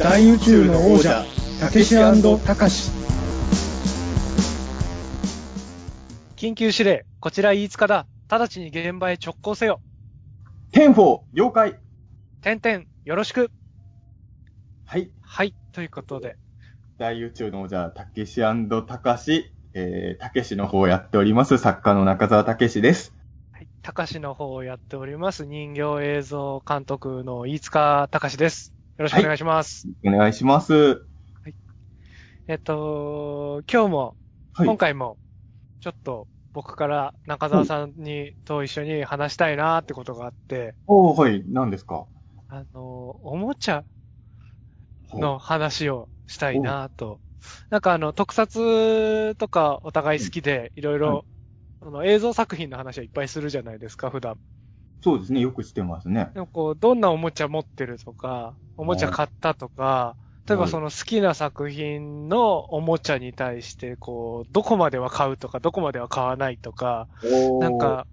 [0.00, 1.26] 大宇宙の王者
[1.60, 2.90] たけしたかし
[6.36, 8.06] 緊急指令、こちら飯塚だ。
[8.30, 9.82] 直ちに現場へ直行せよ。
[10.72, 11.78] テンフォー、了解。
[12.40, 13.50] テンテン、よろしく。
[14.86, 15.10] はい。
[15.20, 16.38] はい、ということで。
[16.96, 23.12] 大宇宙の王者、たけしたかし、えー、たけしの方をやっております、作家の中澤たけしです。
[23.52, 28.79] はい、高しの方をやっております、人形映像監督の飯塚隆です。
[29.00, 29.88] よろしくお願いします。
[30.04, 31.06] お願いします。
[32.48, 34.16] えっと、今日も、
[34.52, 34.66] はい。
[34.66, 35.16] 今回も、
[35.80, 41.42] ちょっと僕から中澤さんに、と一緒に話したいなーってことがあって、おー、はい。
[41.48, 42.08] 何ですか？
[42.48, 43.84] あの、おもちゃ
[45.14, 47.22] の話をしたいなと。
[47.70, 51.24] なんかあの、特撮とかお互い好きで、いろいはろ、
[51.82, 54.36] その映像作品の話はいっぱいするじゃないですか、普段。
[55.02, 55.40] そうですね。
[55.40, 56.32] よくしてますね。
[56.34, 60.16] でもこう、どんなおもちゃ持ってるとか、おもちゃ買ったとか、
[60.48, 67.08] 例えばはいその好きな作品のおもちゃに対して、こう、どこまでは買うとか、どこまでは買わないとか、
[67.58, 68.06] なん、か、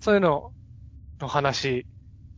[0.00, 0.52] そういうの
[1.20, 1.86] の話、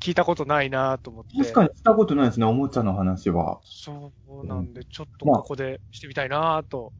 [0.00, 1.30] 聞いたことないなと思って。
[1.36, 3.60] 確かにしたことないですね、おもちゃの話は。
[3.62, 6.92] そうなんで、ちょっとここでしてみたいなと。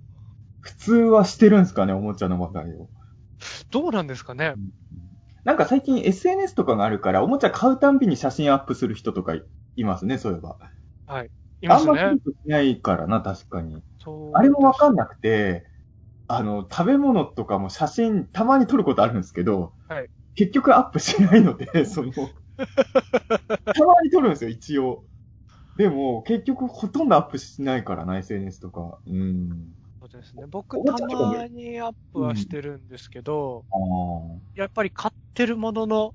[0.60, 2.88] 普通はしてるんですかね、おもちゃの話題を。
[3.70, 4.56] どうなんですかね
[5.44, 9.42] なんか最近 SNS とかがあるから、おもちゃ買うたんびに写真アップする人とかい
[9.76, 10.58] いますね、そういえば。
[11.06, 11.30] はい。
[11.62, 12.20] いますねあんまり。
[12.20, 13.82] しないからな、確かに。
[14.34, 15.66] あれもわかんなくて、
[16.28, 22.20] あの、食べ物とかも写真たまに撮ることあるんですけど、はい結局アップしないので、 その、た
[23.84, 25.04] まに撮るんですよ、一応。
[25.76, 29.00] でも、結局ほとんどアップしないからな、SNS とか。
[29.06, 29.72] うん。
[30.18, 30.44] ですね。
[30.46, 34.60] 僕、たまにアップはしてるんですけど、ああ。
[34.60, 36.14] やっぱり買ってるものの、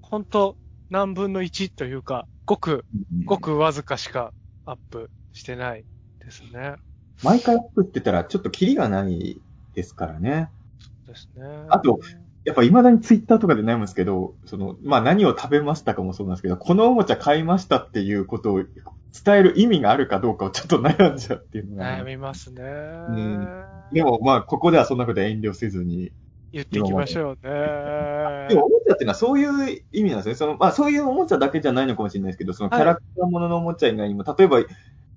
[0.00, 0.56] 本当
[0.90, 2.84] 何分の1というか、ごく、
[3.24, 4.32] ごくわずかしか
[4.64, 5.84] アップしてない
[6.24, 6.76] ですね。
[7.22, 9.40] 毎回アップってたらちょっとキリがない
[9.74, 10.50] ですからね。
[10.78, 11.44] そうですね。
[11.70, 12.00] あと、
[12.44, 22.62] やっぱ未だにツイッターとかで悩むんですけど、その、まあ何を食べましたかもそうなんですけど、このおもちゃ買いましたっていうことを伝える意味があるかどうかをちょっと悩んじゃうっていうのが、悩みますね。
[22.62, 23.48] ん
[23.92, 26.12] でもまあここではそんなこと遠慮せずに。
[26.52, 27.50] 言っていきましょうね。
[28.48, 30.34] でもおもちゃっていうのはそういう意味なんですね。
[30.36, 34.62] その、まあそういうおもちゃだけじゃないのかもしれないですけど、そのキャラクターもののおもちゃ以外にも、例えば、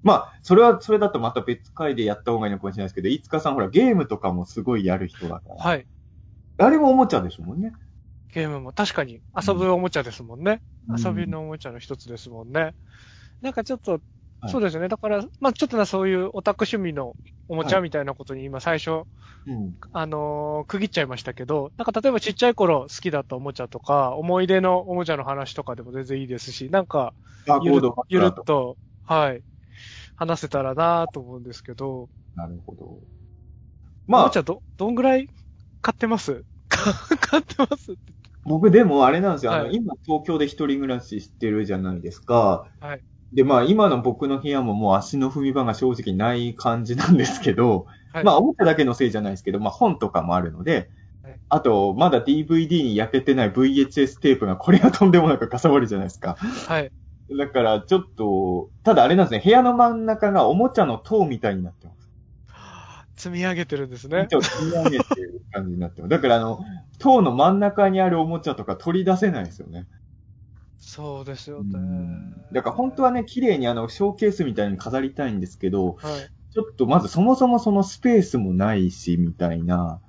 [0.01, 5.55] まあ、それは、それだとまた別回でやった方がいいのかもしれないですけど、いつかさんほらゲームとかもすごいやる人だから。
[5.63, 5.85] はい。
[6.57, 7.73] あれもおもちゃでしょもんね。
[8.33, 10.61] ゲームも確かに遊ぶおもちゃですもんね。
[10.87, 12.73] うん遊びのおもちゃの一つですもんね。
[13.41, 14.01] なんかちょっと、
[14.41, 14.89] はいそうですね。
[14.89, 17.15] だから、まあちょっとなそういうオタク趣味の
[17.47, 19.05] おもちゃみたいなことに今最初、
[19.45, 19.77] うん。
[19.93, 27.15] あのー区切っちゃいましたけど、なんか例えばちっちゃい頃好きだったおもちゃとか、思い出のおもちゃの話とかでも全然いいですし、なんか、
[27.59, 28.45] ゆるゆるっと。
[28.45, 29.43] と、はい、
[30.15, 33.01] 話せたらなと思うんですけど、なるほど。
[34.11, 35.27] おまあもち、ゃど、どんぐらい
[35.87, 36.43] 買ってます？
[36.67, 38.01] 買ってますって
[38.43, 39.53] 僕でもあれなんですよ。
[39.53, 42.67] あの、はい今東京で一人暮らししてるじゃないですか。
[42.81, 43.01] はい。
[43.31, 48.23] で、まあ今の僕の部屋ももう足の踏み場が正直ない感じなんですけど、はい。
[48.25, 50.89] まあ、おもちゃだけのせいじゃないですけど、まあ、本とかもあるので、
[51.23, 56.35] はいあと、まだ DVD に焼けてない VHS テープが、これがとんでもなくかさばるじゃないですか。
[56.35, 56.91] はい。
[57.37, 61.96] だから、ちょっと、ただあれなんですね、部屋の真ん中がおもちゃの塔みたいになってます。
[63.17, 66.09] 積み上げてるんですね積み上げてる感じになってます。
[66.09, 66.59] だから、あの、
[66.99, 69.87] 塔の真ん中にあるおもちゃとか取り出せないですよね。
[70.79, 72.31] そうですようねん。
[72.53, 76.31] だから本当はね、綺麗にあの、ショーケースみたいに飾りたいんですけど、はい。
[76.51, 80.01] ちょっとまずそもそもそのスペースもないし、みたいな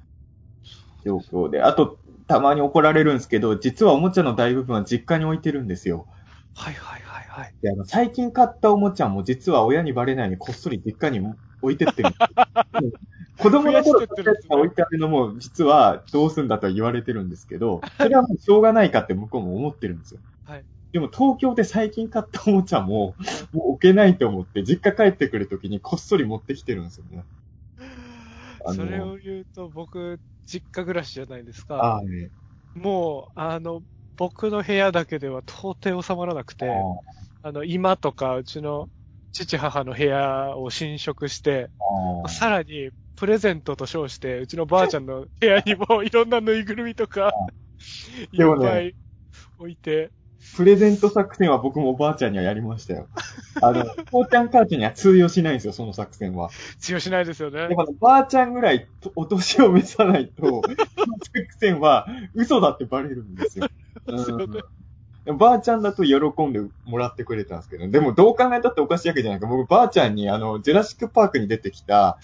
[1.05, 1.63] 状況で。
[1.63, 6.07] あと、たまに怒られるんですけど、実はおもちゃの大部分は実家に置いてるんですよ。
[6.55, 7.55] はいはいはいはい。
[7.63, 11.21] で、あの、最近買ったおもちゃも実は親にバレないようにこっそり実家に
[11.63, 12.03] 置いてって。
[13.39, 20.21] 子供の頃買ったやつが置いてあるのも、実はどうすんだとは言われてるんですけど、それはもうしょうがないかって向こうも思ってるんですよ。
[20.45, 20.65] はい。
[20.93, 23.15] でも東京で最近買ったおもちゃも、
[23.53, 27.25] もう置けないと思って、実家帰ってくるときにこっそり持ってきてるんですよね。
[28.75, 31.77] それを言うと、僕、実家暮らしじゃないですか。
[31.77, 32.31] ああ、ね。
[32.75, 33.83] もう、あの、
[34.17, 36.69] 僕の部屋だけでは到底収まらなくて、
[37.43, 38.89] あの、今とか、うちの
[39.33, 41.71] 父母の部屋を侵食して、
[42.29, 47.33] さらに、プレゼントと称して、うちのばあちゃんの部屋にもいろんなぬいぐるみとか、
[48.33, 48.95] いでもねっぱい
[49.59, 50.13] 置いて、
[50.57, 53.09] プレゼント作戦は僕もおばあちゃんにはやりましたよ。
[53.61, 56.51] あの、父ちゃん母ちゃんには通用しないんですよ、その作戦は。
[56.79, 57.75] 通用しないですよねで。
[57.75, 63.69] も、ばあちゃんぐらいとお年を召さないと、その作戦は嘘だってバレるんですよ。
[64.07, 64.63] うん
[65.35, 66.17] ばあちゃんだと喜
[66.47, 69.47] んでもらってくれたんですけど、でもどう考えたっておかしいわけじゃないか。
[69.47, 72.19] 僕、ばあちゃんに、あの、ジュラシックパークに出てきた、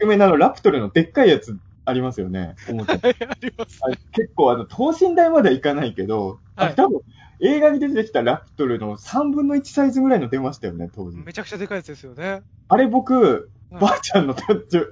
[0.00, 2.40] 1目のあの、ラプトルのでっかいやつありますよね。
[2.40, 3.78] はい、あります。
[3.82, 7.00] あれ結構、あの、等身大まではいかないけど、あはい多分、
[7.40, 11.16] 映画に出てきたラプトルの3分の1サイズぐらいの出ましたよね、当時。
[11.18, 12.42] めちゃくちゃでかいやつですよね。
[12.68, 14.34] あれ僕、うんばあちゃんの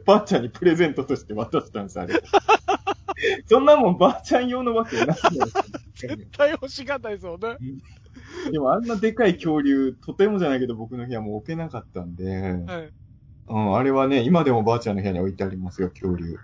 [0.04, 2.22] ばあちゃんにプレゼントとして渡したんです、あれ。
[3.46, 5.64] そんなもんばあちゃん用のわけないじゃないですか。
[5.94, 7.56] 絶対欲しがったですよね。
[8.50, 12.92] でもあんなでかい恐竜、とてもじゃないけど僕の部屋も置けなかったんで、はい。
[13.48, 16.36] うん、あれはね、今でもばあちゃんの部屋に置いてありますよ、恐竜。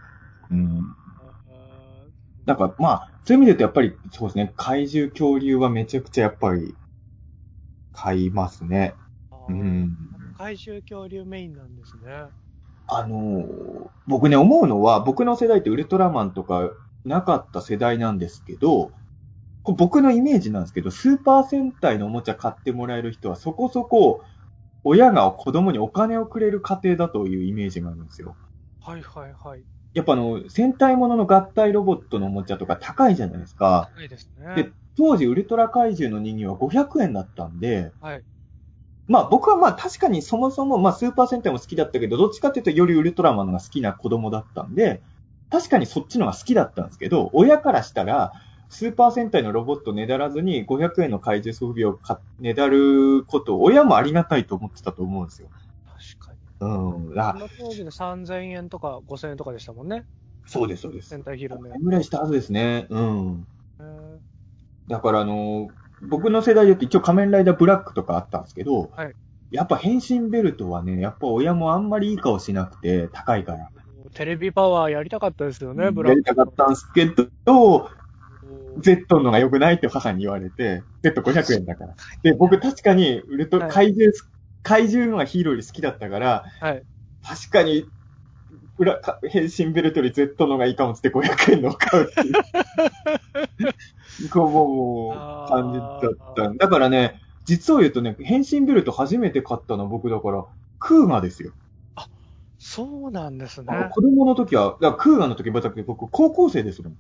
[0.51, 0.95] うん。
[1.19, 2.07] あ
[2.47, 6.75] だから、まあ、そういう意味で言うとやっぱり、そうですね、怪獣恐竜はめちゃくちゃやっぱり、
[7.93, 8.95] 買いますね。
[9.31, 9.97] ーうん。
[10.39, 12.25] 怪獣恐竜メインなんですね。
[12.99, 16.73] あのー僕ね、思うのは、僕の世代ってウルトラマンとか
[17.05, 18.93] なかった世代なんですけど、
[19.65, 24.25] 僕のイメージなんですけど、スーパー戦隊のおもちゃ買ってもらえる人はそこそこ、
[24.85, 28.37] 親が子供にお金をくれる家庭だというイメージがあるんですよ。
[28.81, 29.65] はいはいはい。
[29.95, 33.91] やっぱあの、戦隊ものの合体ロボットのおもちゃとか高いじゃないですか。
[33.95, 38.25] 高いですでね。、当時ウルトラ怪獣の人形は500円だったんで、はい。
[39.13, 45.03] まあ僕はまあ確かにそもそもまあスーパー戦隊も好きだったけど、どっちかっていうとよりウルトラマンが好きな子供だったんで、
[45.51, 48.33] 確かにそっちのが好きだったんですけど、親からしたら、
[48.71, 55.49] スーパー戦隊のロボットねだらずに500円の怪獣装備を買ねだることを親もありがたいと思ってたと思うんですよ。
[56.19, 56.39] 確かに。
[56.61, 57.21] うん。
[57.21, 60.07] あその当時で3000円とか5000円とかでしたもんね。
[60.47, 61.11] そうです、そうです。
[61.11, 62.87] 戦隊ヒーローぐらいしたはずですね。
[62.89, 63.47] うん。
[64.89, 65.71] だからあの、
[66.03, 69.15] 僕の世代で言って一応仮面ライダーブラックとかあったんですけど、はい
[69.53, 73.69] やっぱ変身ベルトはね、やっぱ親もあんまりいい顔しなくて高いから。
[74.15, 76.15] テレビパワーやりたかったですよね、ブラック。
[76.15, 77.07] やりたかったんですけ
[77.45, 77.91] ど、
[78.79, 81.95] Z のが良くないって母に言われて、Z500 円だから。
[82.23, 84.13] で、僕確かにウルト、はい怪獣、
[84.63, 86.83] 怪獣のがヒーローより好きだったから、はい。
[87.23, 87.85] 確かに、
[88.79, 92.33] 裏、か変身ベルトより Z のがいいかもって500円のを買うっていう。
[94.31, 100.45] こう、感じだっただからね、実を言うとね、変身ベルト初めて買ったのは僕だから、
[100.79, 101.53] クーガですよ。
[101.97, 102.09] あ
[102.59, 103.69] そうなんですね。
[103.93, 106.97] 子供の時は、だクーガの時、僕、高校生ですもん。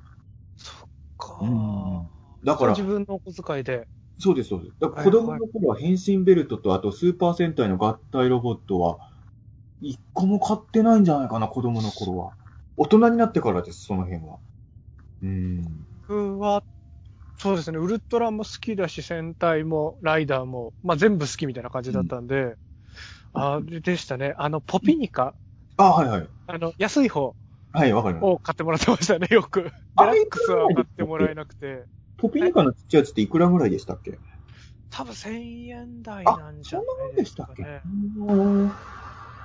[0.56, 0.88] そっ
[1.18, 2.08] かうん
[2.44, 3.86] だから自、分のお小遣いで。
[4.18, 4.76] そうです、そうです。
[4.80, 8.98] だ子供の頃は変身ベルトと、あとスーパー戦隊の合体ロボットは、
[9.80, 12.34] 一個も買ってないんじゃないかな、子供の頃は。
[12.76, 14.38] 大人になってからです、その辺は。
[15.22, 15.86] うん。
[16.06, 16.64] 僕は、
[17.38, 22.56] そうですね、ウルトラも好きだし、戦隊も、ライダーも、まあ全部好きみたいな感じだったんで、
[23.34, 25.36] あれでしたね、あの、ポピニカ、
[25.76, 26.32] あ、はいはい。
[26.46, 27.36] あの、安い方。
[27.72, 28.32] はい、わかります。
[28.32, 29.72] を買ってもらってましたね、よく。
[29.96, 31.86] デラックスは買ってもらえなくて、
[32.16, 34.18] ポピニカのちっちゃいやつっていくらぐらいでしたっけ？
[34.90, 37.64] 多分1000円台なんじゃそんなもなんいでですかしたっけ？
[37.64, 37.84] ね。
[37.84, 38.78] うん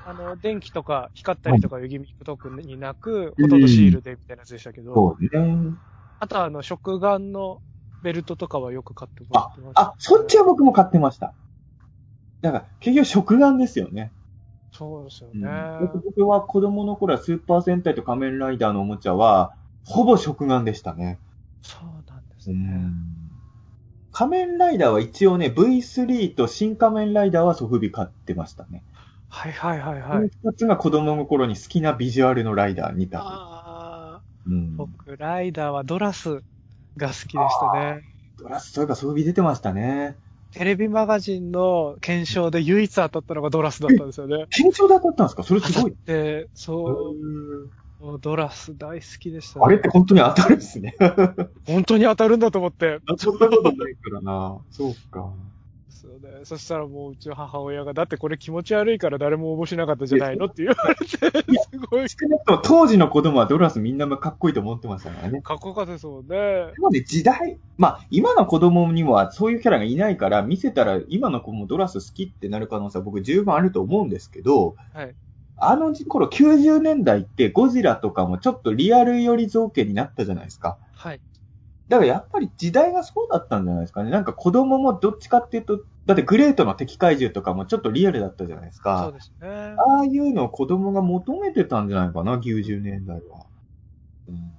[0.04, 5.78] あの、電気とか光ったりとかいうギミック特になく、ほとんどシールでみたいなやつでしたけど、そうね。
[6.20, 7.62] あとはあの、食玩の
[8.08, 11.34] ベルトとかはよく買ってもらってました、あ、そっちは僕も買ってました。
[12.42, 14.12] だから、結局食玩ですよね。
[14.72, 15.50] そうですようんね。
[16.06, 21.20] 僕は子供の頃はスーパー戦隊と仮面ライダーのおもちゃは、ほぼ食玩でしたね。
[21.62, 22.86] そうなんですね。
[24.14, 28.84] 仮面ライダーは一応ね、V3 と新仮面ライダーはソフビ買ってましたね。
[29.30, 30.32] はいはいはいはい。
[30.44, 33.20] 二つが子供の頃に好きなビジュアルのライダー2体。
[33.22, 36.42] あうんー僕、ライダーはドラス
[36.98, 38.04] が好きでしたね。
[38.40, 40.16] ドラス、そういえばソフビ出てましたね。
[40.54, 44.46] テレビマガジンの検証で唯一当たったのがドラスだったんですよね。
[44.58, 45.44] 緊張で当たったんですか？
[45.44, 45.96] それすごい。
[46.06, 49.66] で、そうドラス大好きでした、ね。
[49.66, 50.96] あれって本当に当たるんですね。
[51.66, 53.00] 本当に当たるんだと思って。
[53.18, 54.58] そんなことないからな。
[54.72, 55.32] そうか。
[56.20, 56.42] ね。
[56.44, 61.20] そしたらもううちの母親が、だってこれ気持ち悪いから誰も応募しなかったじゃないのって言われて、す
[61.90, 65.42] ごい少なくとも当時の子供はドラスみんなかっこいいと思ってましたからね。
[65.42, 66.38] かっこよかったですもんね。
[66.38, 75.16] なので時代、まあ今の子供にはそういうキャラがいないから見せたら今の子もドラス好きってなる可能性は僕十分あると思うんですけど、はい。
[75.60, 80.78] あの頃90年代ってゴジラとかもちょっとリアル寄り造形になったじゃないですか。
[80.94, 81.22] はい。
[81.88, 84.12] だからやっぱり時代がそうだったんじゃないですかね。
[84.12, 89.12] なんか子供もどっちかっていうと、だってグレートの敵怪獣とかもちょっとリアルだったじゃないですそうか。
[89.12, 89.48] ですね。
[89.50, 93.46] ああいうのを子供が求めてたんじゃないかな、90年代は。
[94.30, 94.52] うん。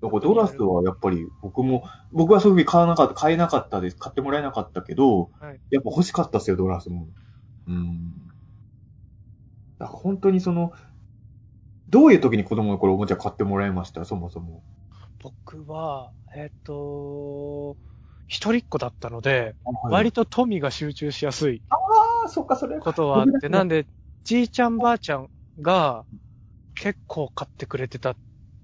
[0.00, 3.96] だからドラスはやっぱり僕も、僕はそういうふうに買わなかった、買えなかったです。
[3.96, 7.08] 買ってもらえなかったけど、はいやっぱ欲しかったですよ、ドラスも。
[7.68, 8.12] うん。
[9.78, 10.72] だから本当にその、
[11.90, 14.04] どういう時に子供の頃おもちゃ買ってもらいました？
[14.06, 14.62] そもそも。
[15.22, 17.76] 僕は、えっ、と、
[18.26, 19.54] 一人っ子だったので、
[19.90, 21.76] 割と富が集中しやすいあ
[22.26, 22.78] あ、そっか、それ。
[22.78, 23.86] ことはあって、なんで、
[24.24, 25.30] じいちゃんばあちゃん
[25.60, 26.04] が
[26.74, 28.16] 結構買ってくれてたっ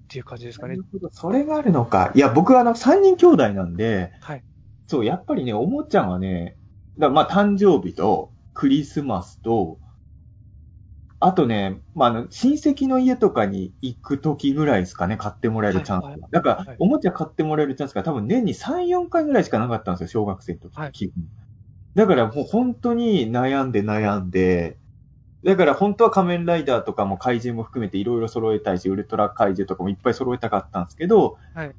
[0.09, 0.87] ていう感じですかねなる。
[0.91, 2.11] ほど、それがあるのか。
[2.15, 4.43] いや、僕はあの、三人兄弟なんで、はい。
[4.87, 6.57] そう、やっぱりね、おもちゃはね、
[6.97, 9.79] だまあ、誕生日と、クリスマスと、
[11.25, 16.09] あとね、まあ、あの、親戚の家とかに行く時ぐらいですかね、買ってもらえるチャンスが。
[16.09, 20.77] はいはいだから、はいおもちゃ買ってもらえるチャンスが多分年に3、4回ぐらいしかなかったんですよ、小学生の時。
[20.77, 20.91] はい
[21.95, 24.77] だからもう本当に悩んで悩んで、
[25.43, 31.75] だから本当は仮面ライダーとかも怪獣も含めていろいろ揃えたいし、ウルトラ怪獣とかもいっぱい揃えたかったんですけど、はい。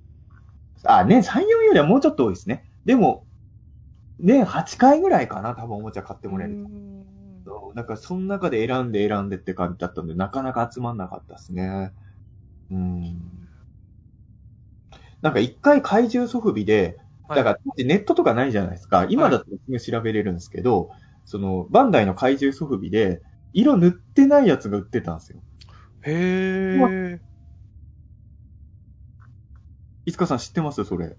[0.85, 2.65] あ、年3、4よりはもうちょっと多いですね。
[2.85, 3.25] でも、
[4.21, 6.67] 年8回ぐらいかな、多分おもちゃ買ってもらえる。
[7.75, 11.93] なんか、その中で選んで選んでって感じだったんで、なかなか集まんなかったですね。
[12.71, 13.21] うん。
[15.21, 19.07] なんか一回怪獣ソフビで、はいだから当時ネットとかないじゃないですか。
[19.09, 20.91] 今だとすぐ調べれるんですけど、
[21.25, 23.23] その、バンダイの怪獣ソフビで、
[23.55, 25.43] 色塗ってないやつが売ってたんですよ。
[26.03, 27.21] へえ。
[30.05, 30.85] いつかさん知ってます？
[30.85, 31.17] それ。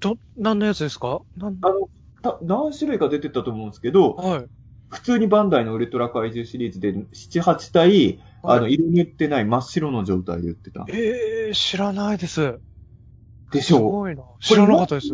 [0.00, 1.20] ど、何のやつですか？
[1.38, 1.90] あの、
[2.22, 4.46] た何種類か出てたと思うんですけど、はい。
[4.92, 10.84] 普通にバンダイのウルトラ怪獣シリーズで7、8体、あの、はい色塗ってない真っ白の状態で売ってた。
[10.88, 12.58] ええ知らないです。
[13.52, 14.22] ですしょごいな。
[14.40, 15.08] 知らなかったです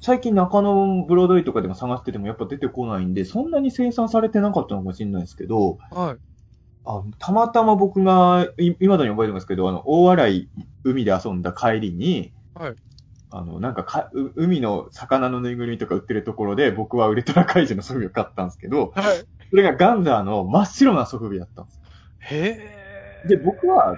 [0.00, 6.16] 最近中野ブロードウェイとかでも探しててもやっぱ出てこないんで、そんなに生産されてなかったのかもしれないですけど、はい。
[6.84, 10.48] あたまたま僕が、い未だに覚えてますけど、あの、大洗
[10.84, 12.74] 海で遊んだ帰りに、はい。
[13.36, 19.24] あの、なんかか、う海の魚のぬいぐるみとか売ってるところで、僕はウルトラ怪獣のソフビを買ったんですけど、はい。
[19.50, 21.80] それがガンダーの真っ白なソフビだったんです。
[22.20, 22.58] へ
[23.24, 23.28] え。
[23.28, 23.96] で、僕は、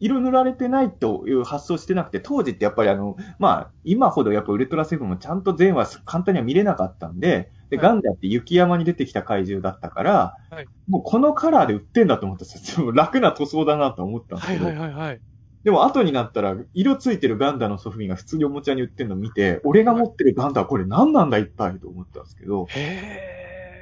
[0.00, 12.92] 色塗られてないという発想してなくて、当時ってやっぱりあの、まあ、今ほどやっぱウルトラセブンもちゃんと全話簡単には見れなかったんで、で、はいガンダーって雪山に出てきた怪獣だったから、はいもうこのカラーで売ってんだと思ったんですよ。
[12.92, 15.20] 楽な塗装だなと思ったんですはいけど、はいはいはい。
[15.64, 22.66] でも後になったら、色ついてるガンダーのソフビが普通におもちゃに売ってるのを見て、俺が持ってるガンダーこれ何なんだ一体と思ったんですけど。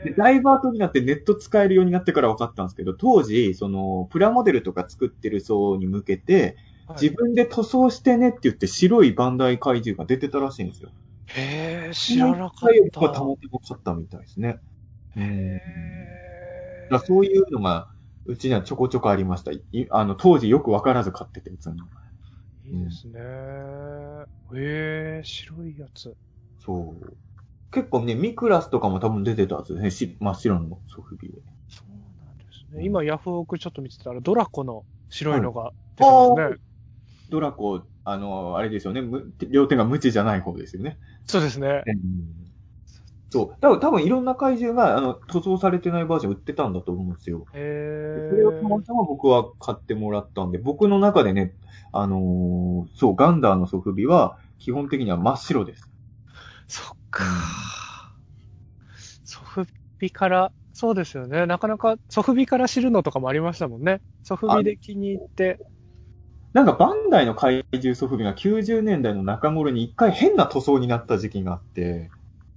[0.04, 6.56] でだいぶ後になってネット使えるようになってから分かったんですけど、当時、その、プラモデルとか作ってる層に向けて、はい
[7.00, 10.90] 自分で塗装してねって言って白いバンダイ怪獣が出てたらしいんですよ。
[11.28, 13.00] へえ、知らなかった。
[13.00, 14.58] たまたま買ったみたいですね。
[15.16, 15.60] うんへ
[16.90, 17.91] だからそういうのが、
[18.24, 19.52] うちにはちょこちょこありました。
[19.52, 21.68] いあの、当時よく分からず買ってて、いつ。
[21.68, 21.72] い
[22.70, 23.20] いですね。
[24.54, 26.14] へえ、白いやつ。
[26.64, 27.16] そう。
[27.72, 29.90] 結構ね、ミクラスとかも多分出てたはずですね。
[29.90, 31.34] し真っ白のソフビで。
[31.68, 31.90] そう
[32.24, 32.84] なんですね。
[32.84, 36.56] 今、ヤフオクちょっと見てたら、ドラコの白いのが出てますね。
[37.30, 39.00] ドラコ、あの、あれですよね。
[39.00, 40.98] む両手が無知じゃない方ですよね。
[41.26, 41.82] そうですね。
[43.32, 43.56] そう。
[43.62, 47.46] 多分、多分いろんな怪獣が、あの、塗装されてないバージョン売ってたんだと思うんですよ。
[47.54, 47.58] へ
[48.28, 48.82] それをたまえ。
[48.82, 51.54] たま僕は買ってもらったんで、僕の中でね、
[51.92, 55.90] あのーそう、ガンダーのソフビは、基本的には真っ白です。
[56.68, 57.24] そっか。
[59.24, 59.66] ソフ
[59.98, 61.46] ビから、そうですよね。
[61.46, 64.02] なかなかソフビから知るのとかもありましたもんね。
[64.22, 65.58] ソフビで気に入って。
[66.52, 72.10] なんか、バンダイの怪獣ソフビが90年代の中頃に一回変な塗装になった時期があって、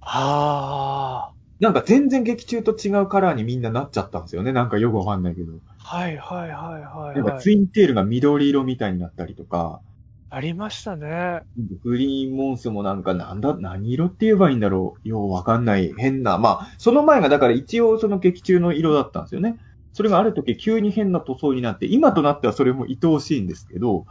[0.08, 4.52] あなんか全然劇中と違うカラーにみんななっちゃったんですよね。
[4.52, 5.52] なんかよくわかんないけど。
[5.78, 5.96] あ。
[5.96, 7.42] はいはいはいはい、なんかはい。
[7.42, 9.80] ツインテールが緑色みたいになったりとか、
[10.28, 11.40] ありましたね。
[11.84, 15.08] グリーンモンスもなんかなんだ、何色って言えばいいんだろう。
[15.08, 16.36] ようわかんない変な。
[16.38, 19.56] まあ、その前がだから一応その劇中の色だったんですよね。
[19.92, 24.04] それがある時急に変な塗装になって、今となってはそれも愛おしいんですけど、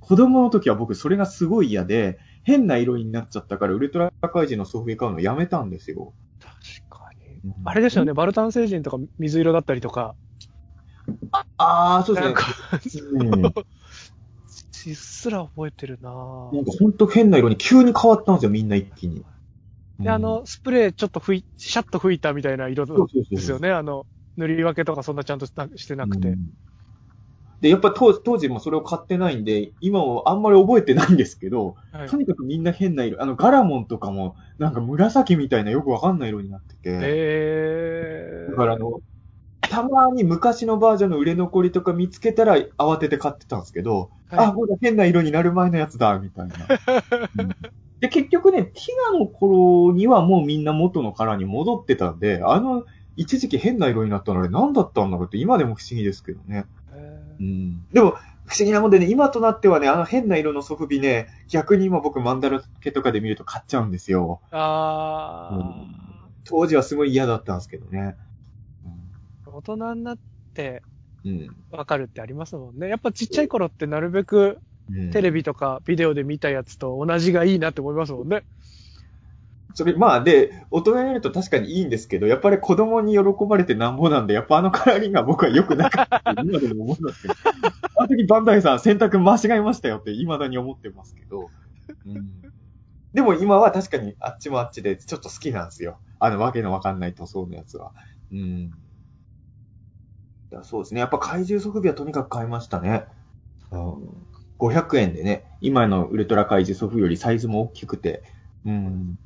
[0.00, 6.14] 子供の時は僕それがすごい嫌で、変な色になっちゃったから、ウルトラ怪人のソフビ買うのやめたんですよ。
[6.40, 6.52] 確
[6.88, 7.40] かに。
[7.44, 10.14] うんあれですよね、バルタン星人とか水色だったりとか。
[11.56, 13.60] ああ、そうですねなんか。、
[14.86, 16.12] うっすら覚えてるなぁ。
[16.12, 19.24] ほんと変な色に急に変わったんですよ、みんな一気に。
[19.98, 23.70] で、あの、スプレーちょっと吹い、シャッと吹いたみたいな色うん、そうそうそうですよね。
[23.70, 26.28] あの、塗り分けとかそんなちゃんとなしてなくて。
[26.28, 26.50] うん
[27.60, 33.22] で、やっぱり当時当時もそれを買ってないんで、今もあんまり覚えてないんですけど、はいとにかくみんな変な色。
[33.22, 36.90] あの、ガラモンとかも、なんか紫みたいなよくわかんない色になってて。
[36.90, 38.50] へー。
[38.52, 39.00] だからあの、
[39.60, 46.54] たまに昔のバージョンの売れ残りとか見つけたら慌てて買ってたんですけど、はいあ、もう変な色になる前のやつだ、みたいな。
[47.38, 47.48] うん
[48.04, 48.74] で、結局ね、ティ
[49.12, 52.84] ガの頃にはもうみんな元のカラーに戻ってたんで、あの、
[53.16, 56.66] 一時期変な色になったのあれ何だったんだろうって今でも不思議ですけどね。
[57.40, 57.86] へうん。
[57.92, 64.40] でも、不思議なもんでね、今となってはね、あの変な色のソフビね、逆に今僕マンダラケとかで見ると買っちゃうんですよ。
[64.50, 65.50] あ
[66.44, 68.16] 当時はすごい嫌だったんですけどね。
[69.46, 70.18] ー、大人になっ
[70.52, 70.82] て
[71.24, 71.56] うん。
[71.70, 72.88] わかるってありますもんね。
[72.88, 74.58] やっぱちっちゃい頃ってなるべく
[74.90, 78.44] うんテレビとかビデオで見たやつと同じがいいなって思いますもんね。
[79.74, 87.34] それ、まあで、大人になると確かにいいんですけど、やっぱり子供に喜ばれてなんぼなんで、やっぱあのカラーリングは僕は良くなかったって今でも思いますけど。
[87.98, 91.50] あの時バンダイさん選択間違えましたよって未だに思ってますけど。
[92.06, 92.30] うん、
[93.12, 95.98] でも今は確かにあっちもあっちでちょっと好きなんですよ。
[96.20, 97.92] あのわけのわかんない塗装のやつは。
[98.32, 98.38] うん。
[98.38, 98.70] い
[100.52, 101.00] やそうですね。
[101.00, 103.06] やっぱ怪獣ソフビはとにかく買いましたね。
[103.72, 103.80] うん、
[104.58, 108.22] 500円でね、今のウルトラ怪獣ソフよりサイズも大きくて、
[108.64, 109.18] うん。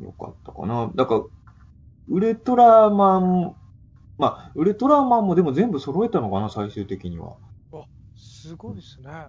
[0.00, 0.90] よかったかな。
[0.94, 1.20] だから、
[2.08, 3.56] ウルトラマン、
[4.18, 7.38] まあ、ウルトラマンもでも全部揃えたのかな、最終的には。
[8.14, 9.28] すごいですね。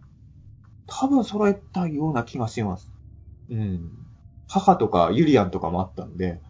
[0.88, 2.90] 多分揃えたような気がします。
[3.50, 3.92] うん。
[4.48, 6.42] 母とかユリアンとかもあったんで、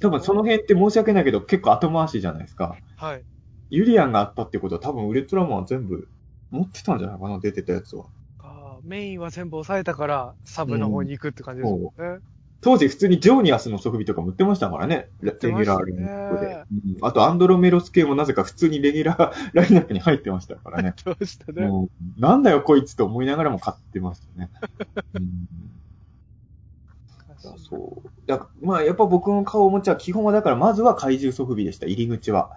[0.00, 2.76] 多分その辺って申し訳ないけど結構後回しじゃないですか。
[2.96, 3.24] はい。
[3.70, 6.08] ユリアンがあったってことは多分ウルトラマンは全部
[6.50, 8.08] 持ってたんじゃないかな、出てたやつは。
[8.38, 12.20] あーメインは全部抑えたから、サブの方に行くって感じですもんね。
[12.64, 15.10] 当時普通にジョーニアスのソフビとかも売ってましたからね。
[15.20, 16.64] レギュラーラインナップで。
[16.96, 20.94] うんあとアンドロメロス系もなぜか普通にレギュラーラインナップに入ってましたからね。
[21.04, 21.68] どうしたね。
[22.16, 24.50] なんだよこいつと思いながらも買ってましたね。
[25.14, 25.48] うん
[27.58, 28.08] そう。
[28.26, 32.56] だまあ、やっぱ僕の買うおもちゃは基本はだから、まずは怪獣ソフビでした、入り口は。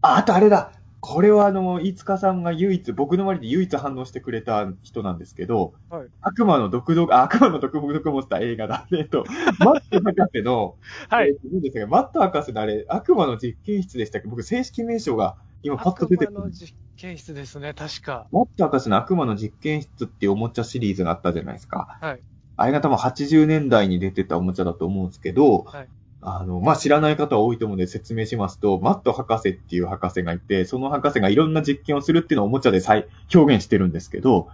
[0.00, 0.72] あ、あとあれだ
[1.04, 8.86] これはあの、飯塚さんが唯一、僕の周りで唯一反応してくれた人なんですけど、はい悪魔の毒毒、 あ悪魔の毒毒持った映画だ。
[8.96, 9.24] えっと、
[9.58, 10.76] マット博士の、
[11.08, 11.34] はいえっ。
[11.34, 11.86] と何でしたっけ？
[11.86, 14.28] マット博士のあれ、悪魔の実験室でしたっけ？
[14.28, 16.38] 僕、正式名称が今パッと出てくる。
[16.38, 18.28] 悪魔の実験室ですね、確か。
[18.30, 21.98] マット博士の悪魔の実験室っていうおもちゃシリーズがあったじゃないですか。
[22.00, 22.20] はい。
[22.56, 25.88] あれが多分80年代に出てたおもちゃだと思うんですけど、はい
[26.22, 34.48] あの、まあ、知らない方は多いと思うので説明しますと、マット博士っていう博士がいて、その博士がいろんな実験をするっていうのをおもちゃで再表現してるんですけど、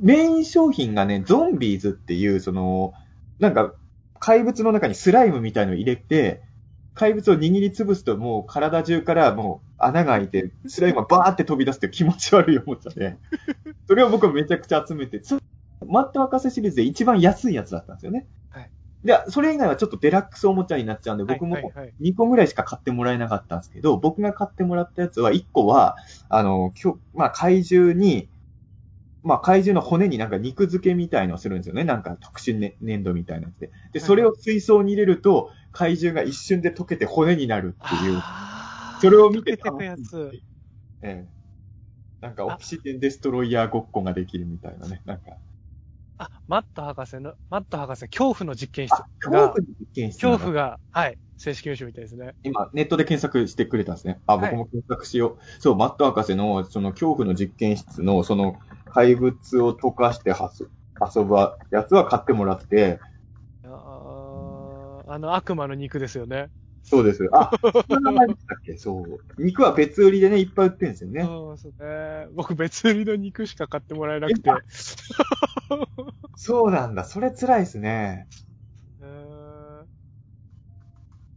[0.00, 2.94] メイン商品がね、ゾンビーズっていう、その、
[3.40, 3.74] なんか、
[4.20, 6.42] 怪物の中にスライムみたいのを入れて、
[6.94, 13.18] 怪物を握りつぶすともう体中からもう穴が開いて、スライムがバーって飛び出すっていう気持ち悪いおもちゃで、
[13.86, 15.38] それを僕はめちゃくちゃ集めて、そ
[15.86, 18.26] マット博士シリーズで一番安いやつだったんですよね。
[19.12, 19.24] はい。
[19.24, 25.96] で、それ以外はちょっとデラックスおもちゃになっちゃうんで、僕もはいはいはい2個ぐらいしか買ってもらえなかったんですけど、僕が買ってもらったやつは1個は、
[26.28, 28.28] あの、きょまあ、怪獣に、
[29.22, 31.84] まあ、怪獣の骨になんか肉付けみたいのをするんですよね。
[31.84, 33.72] なんか特殊ね粘土みたいなやつで。
[33.92, 38.22] で、それを水槽に入れると、怪獣が一瞬で溶けて骨になるっていう。
[39.00, 40.30] それを見て溶けてくやつ。
[41.02, 41.36] ええ。
[42.20, 45.02] なんかオプシデンデストロイヤーごっこができるみたいなね。
[45.04, 45.36] なんか、
[46.18, 52.34] あ、マット博士の、マット博士、恐怖の実験室恐が怖、の実験室恐怖が、はい、正式名称みたいですね。
[52.42, 54.20] 今、ネットで検索してくれたんですね。
[54.26, 55.38] あ、はい僕も検索しよう。
[55.60, 58.60] そう、マット博士の、その恐怖の実験室の、その
[58.92, 60.70] 怪物を溶かしてはす
[61.14, 61.34] 遊ぶ
[61.70, 63.00] やつは買ってもらって、
[63.62, 66.50] あーあの悪魔の肉ですよね。
[66.88, 67.28] そうです。
[67.32, 67.50] あ、
[67.88, 68.76] そんな名前でしたっけ？
[68.76, 69.42] そう。
[69.42, 71.22] 肉は別売りでね、いっぱい売ってるんですよね。
[71.24, 72.28] そうですね。
[72.32, 74.50] 僕別売りの肉しか買ってもらえなくて。
[76.36, 77.04] そうなんだ。
[77.04, 78.28] それ辛いですね。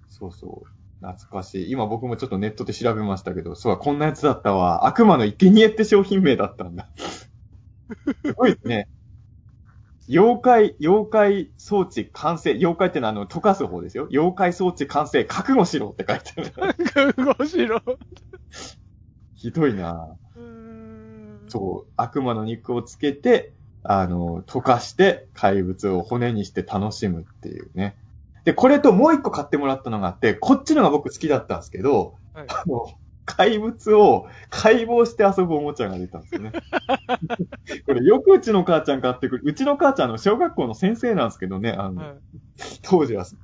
[0.07, 1.05] そうそう。
[1.05, 1.71] 懐かしい。
[1.71, 4.85] 今僕もちょっとネットで調べましたけど、そうこんなやつだったわ。
[4.85, 6.91] 悪魔の生贄って商品名だったんだ。
[8.25, 8.88] すごいですね。
[10.10, 12.52] 妖怪、妖怪装置完成。
[12.56, 14.08] 妖怪ってのはあの、溶かす方ですよ。
[14.10, 17.13] 妖怪装置完成、覚悟しろって書いてある。
[17.13, 17.80] 覚悟しろ。
[19.36, 20.15] ひどいな
[21.48, 21.91] そう。
[21.95, 27.95] 悪魔の肉をつけて、あの、溶かして怪物を骨にして楽しむっていうね。
[28.45, 32.88] で、これともう一個買ってもらったのがあって、こっちのが僕好きだったんですけど、はいあの、
[33.29, 36.51] 怪物を解剖して遊ぶおもちゃが出たんですよね。
[37.85, 39.43] これよくうちの母ちゃん買ってくる。
[39.45, 42.17] うちの母ちゃんの小学校の先生なんですけどね、あの、はい
[42.81, 43.25] 当時は。
[43.25, 43.35] そ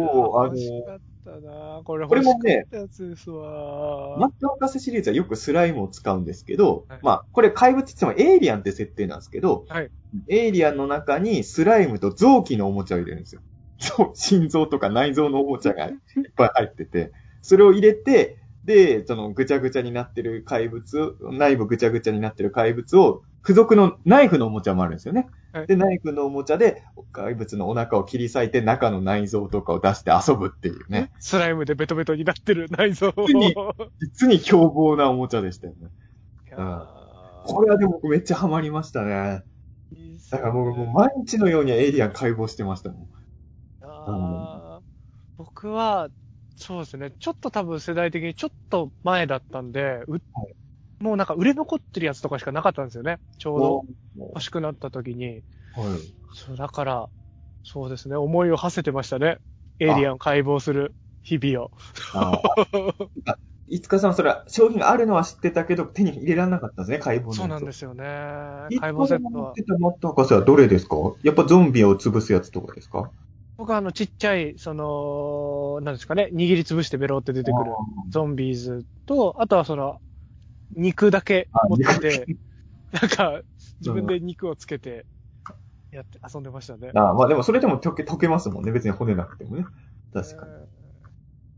[0.00, 2.66] うあのこれこれもね。
[2.70, 9.90] マット博士シリーズはよくスライムを使うんですけど、はいまあ、これ怪物って言ってもエイリアンって設定なんですけど、はい
[10.28, 13.40] エイリアンの中にスライムと臓器のおもちゃを入れるんですよ。
[13.78, 15.92] そう、心臓とか内臓のおもちゃがいっ
[16.36, 25.28] ぱい入ってて、それを入れて、で、そのぐちゃぐちゃになってる怪物、内部ぐちゃぐちゃになってる怪物を、付属のナイフのおもちゃもあるんですよね。
[25.52, 31.10] はいで、ナイフのおもちゃで怪物のお腹を切り裂いて中の内臓とかを出して遊ぶっていうね。
[31.18, 33.26] スライムでベトベトになってる内臓を。
[33.26, 33.54] 実に
[34.00, 35.88] 実に凶暴なおもちゃでしたよね。
[36.50, 36.86] やうんー
[37.44, 39.42] これはでも僕めっちゃハマりましたね。
[40.30, 43.08] だからもう、もうね毎日のようにエイリアン解剖してましたもん。
[43.82, 44.82] あー
[45.36, 46.08] 僕は、
[46.56, 50.18] そうですね、ちょっと多分世代的にちょっと前だったんで、う
[51.00, 53.18] もうなんか売れ残ってるやつとかしかなかったんですよね。
[53.38, 53.84] ちょうど
[54.34, 55.42] 欲しくなった時に。
[55.74, 56.14] はい。
[56.34, 57.10] そう、だから、
[57.64, 59.38] そうですね、思いを馳せてましたね。
[59.80, 61.70] エイリアンを解剖する日々を。
[63.68, 67.32] いつかさん、それは商品があるのは知ってたけど、手に入れられなかったんですね、解剖の。
[67.32, 68.04] そうなんですすよね。
[68.80, 69.52] 解剖セットは持っ。
[69.54, 70.96] てたマット博士はどれですか？
[71.22, 73.10] やっぱゾンビを潰すやつとかですか？
[73.56, 77.72] 僕はあの、ちっちゃい、その、なんですかね、握りつぶしてベロって出てくる
[78.10, 80.00] ゾンビーズと、あとはその、
[80.70, 82.26] 肉だけ持ってて、
[82.92, 83.42] なんか、
[83.80, 85.06] 自分で肉をつけて、
[85.90, 86.92] やって、遊んでましたね。
[86.94, 88.72] ああまあでもそれでも溶け、溶けますもんね。
[88.72, 89.64] 別に骨なくてもね。
[90.12, 90.52] 確かに。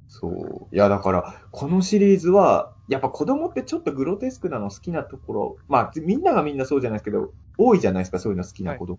[0.08, 0.74] そう。
[0.74, 8.98] いや、だから、このシリーズは、やっぱ子供ってちょっとグロテスクなの好きなところ、まあ、みんながみんなそうじゃないですけど、多いじゃないですか、そういうの好きな子供。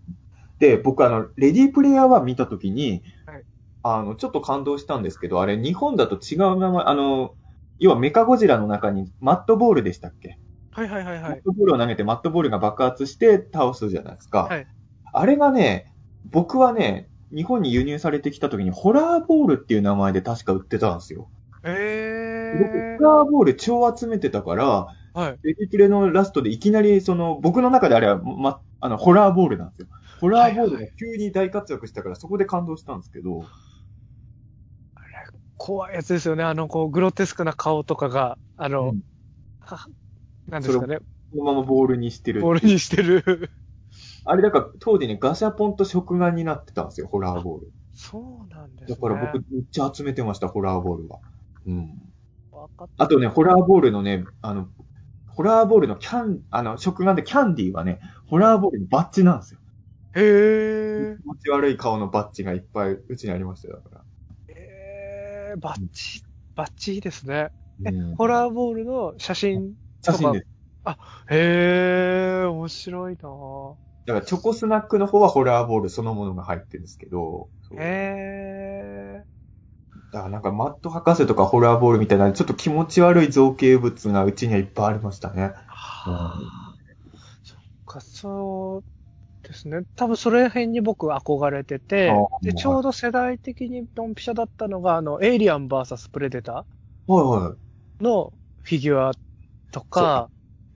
[0.58, 3.44] で、僕あの、レディープレイヤー1見たときに、はい
[3.82, 7.34] あの、ちょっと感動したんですけど、あれ、日本だと違う名前、あの、
[7.78, 10.38] 要はメカゴジラの中にマットボールでしたっけ、
[10.70, 11.30] はいはいはいはい。
[11.30, 14.44] マットボールを投げてマットボールが爆発して倒すじゃないですか。
[14.44, 14.66] はい
[15.18, 15.94] あれがね、
[16.30, 21.30] 僕はね、日本に輸入されてきた時にホラーボールっていう名前で確か売ってたんですよ。
[21.64, 25.18] え僕、ホラーボール超集めてたから、ー。
[25.18, 25.38] はい。
[25.42, 29.88] レディプレのラストでいきなり、その、僕の中であれは、ま、あの、ホラーボールなんですよ。
[30.20, 33.44] ホラーボールが急に大活躍したから、そこで感動したんですけど、
[35.56, 36.44] 怖いやつですよね。
[36.44, 39.02] あの、こう、グロテスクな顔とかが、あの、うん
[39.60, 39.88] は
[40.48, 40.98] なんですかね。
[41.32, 42.40] そのままボールにしてる。
[42.40, 43.50] ボールにしてる。
[44.24, 47.72] あれだから、当時ね、ガシャポンと食玩になってたんですよ、ホラーボール。
[47.94, 48.94] そうなんですね。
[48.94, 51.18] だから僕、めっちゃ集めてました、ホラーボールは。
[51.66, 52.12] うん。
[52.96, 54.68] あとね、ホラーボールのね、あの、
[55.26, 59.60] ホラーボールのキャン、あの、食玩でキャンディーはね、ホラーボールのバッジなんですよ。
[60.16, 61.18] へー。
[61.18, 64.04] 気持ち悪い顔のバッジがいっぱいうちにありましたよ、だから。
[64.48, 66.24] えー、バッチ、
[66.54, 67.50] バッチいいですね。
[67.84, 70.18] え、うんホラーボールの写真とか？
[70.18, 70.46] 写真です。
[71.28, 73.74] へー、面白いなぁ。
[74.06, 79.22] だからチョコスナックの方はホラーボールそのものが入ってるんですけど、へ
[80.12, 85.42] だからなんかマット博士とかホラーボールみたいなちょっと気持ち悪い造形物がうちにはいっぱいありましたね。
[85.42, 85.52] ー。
[85.66, 86.40] はぁ。
[87.42, 88.95] そっか、そう
[89.46, 89.80] ですね。
[89.96, 96.64] 多分それ辺に僕憧れててあ、で、ちょうど世代的にドンピシャだったのが、あの、エイリアン VS プレデタは
[97.08, 97.54] いは
[98.00, 98.02] い。
[98.02, 98.32] ーの
[98.62, 99.12] フィギュア
[99.70, 100.28] とか、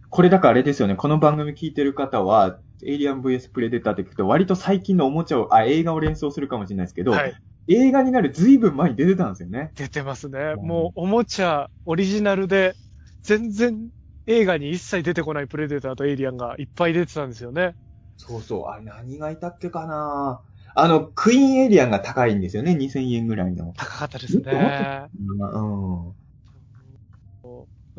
[0.08, 7.34] これだからあれですよね、この番組聞いてる方は、エイリアン VS プレデターって聞くと割と最近のおもちゃを、あ、映画を連想するかもしれないですけど、はい、
[7.68, 9.72] 映画になるずいぶん前に出てたんですよね。
[9.76, 10.54] 出てますね。
[10.56, 12.74] うんもう、おもちゃ、オリジナルで、
[13.22, 13.90] 全然
[14.26, 17.74] 映画に一切出てこないプレデターとエイリアンがいっぱい出てたんですよね。
[18.20, 18.64] そうそう。
[18.66, 20.42] あれ何がいたっけかな
[20.74, 22.74] あの、クイーンエイリアンが高いんですよね。
[22.74, 23.74] 2000円ぐらいの。
[23.76, 25.10] 高かったですね。
[25.28, 25.60] う
[26.10, 26.16] ん。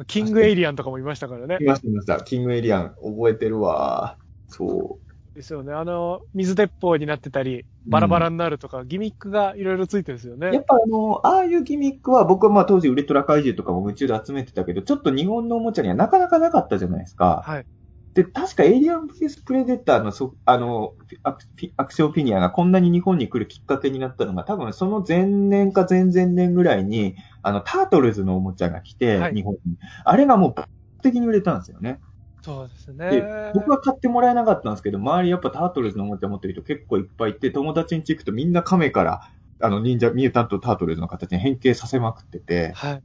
[0.07, 1.63] キングエイリアンとかもいましたからねい。
[1.65, 2.21] ました、いました。
[2.23, 4.17] キングエイリアン、覚えてるわ。
[4.47, 4.99] そ
[5.33, 5.73] ですよね。
[5.73, 10.53] あの、水鉄砲になってたり、バラバラになるとか、ギミックがいろいろついてるんですよう。
[10.55, 10.65] やっね。
[10.67, 17.43] ぱあの、ああいうギミックは僕はまあ当時ウルトラ怪獣とかも夢中で集めてたけど、ちょっと日本のおもちゃにはなかなかなかったじゃないですか。
[17.43, 17.67] はい。
[18.13, 20.93] で、確かエイリアン VS プレデターのそ、あの、
[21.23, 21.45] アク
[21.77, 29.77] アクションフィギュアがこんなに日本に来るきっかけになったのが、多分その前年か前々年ぐらいに、あの、タートルズのおもちゃが来て、はい日本に。
[30.03, 30.55] あれがもう、
[31.01, 31.99] 的に売れたんですよね。
[32.41, 33.51] そうですでね。
[33.53, 39.21] 僕は買ってもらえなかったんですけど、周りやっぱタートルズのおもちゃ持ってる人結構いっぱいいて、友達に行くとみんな亀から、
[39.61, 43.03] あの、忍者、ミュータントタートルズの形に変形させまくってて、はい。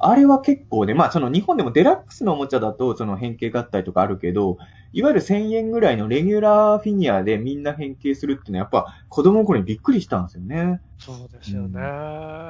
[0.00, 4.58] あれは結構ね、まあその日本でもデラックスのおもちゃだとその変形合体とかあるけど、
[4.92, 10.80] いわゆる1000円ぐらいのレギュラーフィギュアでみんな変形するっていうのはやっぱ子供の頃にびっくりしたんですよね。
[10.98, 11.80] そうですよね。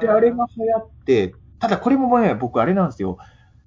[0.01, 3.19] で、あれが流行って、ただこれもね、僕あれなんですよ。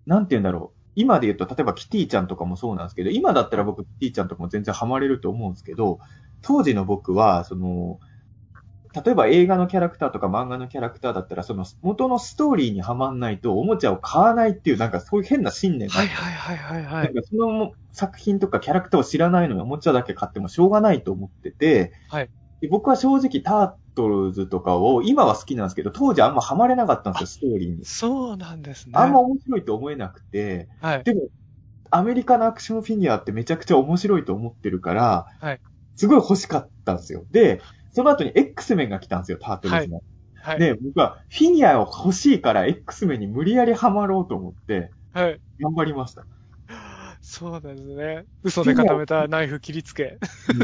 [0.05, 0.77] なんて言うんだろう。
[0.95, 5.99] 今で言うと、例えばキティちゃんとかもそうなんですけど、今だったら僕キティちゃんとかも全然ハマれると思うんですけど、
[6.41, 7.99] 当時の僕は、その、
[8.93, 17.05] 例えば映画のキャラクターとか漫画のキャラクターだったら、その元のストーリーにはまんないとおもちゃを買わないっていう、なんかそういう変な信念がはいはいはいはい。
[17.05, 22.29] なんかその作品とかキャラクターを知らないのにおもちゃだけ買ってもしょうがないと思ってて、はい
[22.61, 27.85] で僕は正直タートルズとかを今は好きなんですけど、当時あんまハマれなかったんですよ、ストーリーに。
[27.85, 28.91] そうなんですね。
[28.95, 31.03] あんま面白いと思えなくて、はい。
[31.03, 31.23] でも、
[31.89, 35.59] アメリカのアクションフィギュアってめちゃくちゃ面白いと思ってるから、はい
[35.95, 37.25] すごい欲しかったんですよ。
[37.31, 40.01] で、その後に X メンが来たんですよ、タートルズの。
[40.35, 40.59] はい。
[40.59, 45.39] で、僕はフィギュアを欲しいから X メンに無理やりハマろうと思って、はい。
[45.59, 46.25] 頑張りました。
[47.21, 48.25] そうなんですね。
[48.43, 50.17] 嘘で固めたナイフ切りつけ。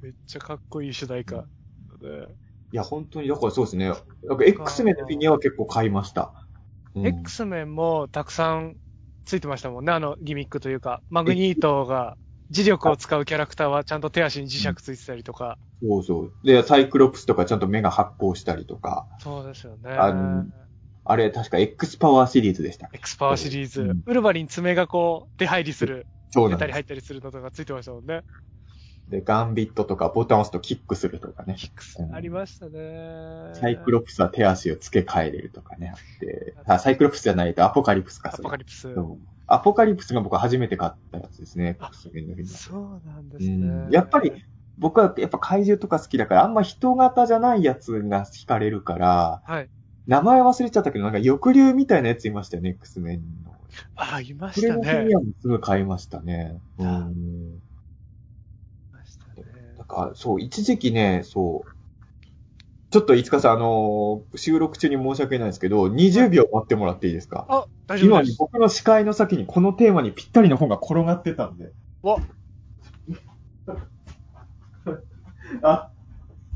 [0.00, 1.36] めっちゃかっこいい主題歌。
[1.36, 1.44] ね
[2.72, 3.92] いや、本当に、だからそうですね。
[4.24, 6.32] なんか X メンのフィギュアは結構買いました。
[6.94, 8.76] うん X メンもたくさん
[9.24, 11.02] ついてましたもんね、あのギミックというか。
[11.10, 12.16] マグニートが、
[12.54, 15.58] 磁力を使うキャラクターはちゃんと手足に磁石ついてたりとか。
[15.82, 16.32] そうそう。
[16.44, 19.06] で、サイクロプスとかちゃんと目が発光したりとか。
[19.18, 19.90] そうですよね。
[19.90, 20.44] あの
[21.06, 23.82] あれ、確か X パワーシリーズでしたっけ？X パワーシリーズ。
[23.82, 26.50] うんウルヴァリン爪がこう、出入りする、そう。
[26.50, 28.22] 出たり入ったりするのとかついてましたもんね。
[29.08, 31.56] で、ガンビットとかボタンを押すとキックするとかね。
[31.58, 33.50] キックスうんありましたね。
[33.54, 36.54] サイクロプスは手足を付け替えれるとかね、あって。
[36.64, 38.94] あ、サイクロプスじゃないとアポカリプスか、アポカリプス。
[38.94, 41.76] そうアポカリプスが僕初めて買ったやつですね。
[42.44, 43.90] そうなんでうすねん。
[43.90, 44.32] やっぱり、
[44.78, 49.68] 僕はやっぱ怪獣とか好きだから、あんま人型じゃないやつが惹かれるから、はい。
[50.06, 53.54] 名前忘れちゃったけど、なんか翼竜みたいなやついましたよね、X メンの。
[53.96, 54.78] あ、いましたね。
[54.78, 56.60] のフィギュアもすぐ買いましたね。
[56.78, 57.60] うあん。
[58.90, 61.73] いましたねだから、そう、一時期ね、そう、
[62.94, 67.44] ちょっと、いつかさん、あのー収録中に申し訳ないですけど、20秒待ってもらっていいですか？
[67.48, 68.36] あ、大丈夫です。
[68.38, 71.72] 僕の視界の先にこのテーマにぴったりの本が転がってたんで。
[72.02, 72.18] わ、
[75.62, 75.90] あ、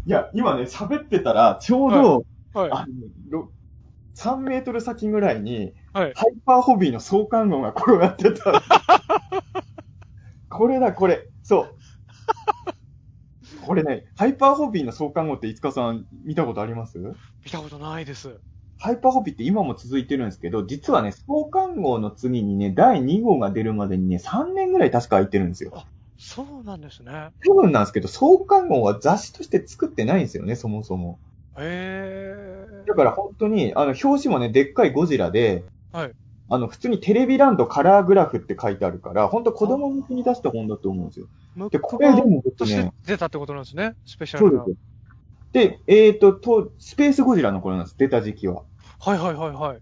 [0.07, 2.25] いや、今ね、喋ってたら、ちょうど、
[2.55, 2.71] はい。
[2.71, 3.51] あのろ
[4.15, 6.13] 3メートル先ぐらいに、はい。
[6.15, 8.63] ハイパーホビーの創刊号が転がってた。
[10.49, 11.29] これだ、これ。
[11.43, 11.75] そう。
[13.69, 16.99] これね、ハイパーホビーの創刊号って、いつかさん見たことあります？
[16.99, 18.41] 見たことないです。
[18.79, 25.85] ハイパーホビーって今も続いてるんですけど、実はね、創刊号の次にね、第2号が出るまでにね、3年ぐらい確か空いてるんですよ。
[26.17, 27.29] そうなんですね。
[27.47, 31.19] 多分なんですけど、創刊号は雑誌として作ってないんですよね、そもそも。
[31.59, 32.35] へ
[32.87, 36.13] だから本当に、あの、表紙もね、でっかいゴジラで、はい。
[36.51, 41.27] あの、普通にテレビランドカラーグラフって書いてあるから、本当子供向けに出した本だと思うんですよ。
[41.57, 41.69] ー。
[41.69, 43.97] で、これでも僕としてね、出たってことなんですね。
[44.07, 44.65] スペシャルな。
[44.65, 44.77] そうですよ。
[45.53, 48.63] で、えっ、と、と、スペースゴジラの頃なんです、出た時期は。
[49.01, 49.79] はいはいはいはい。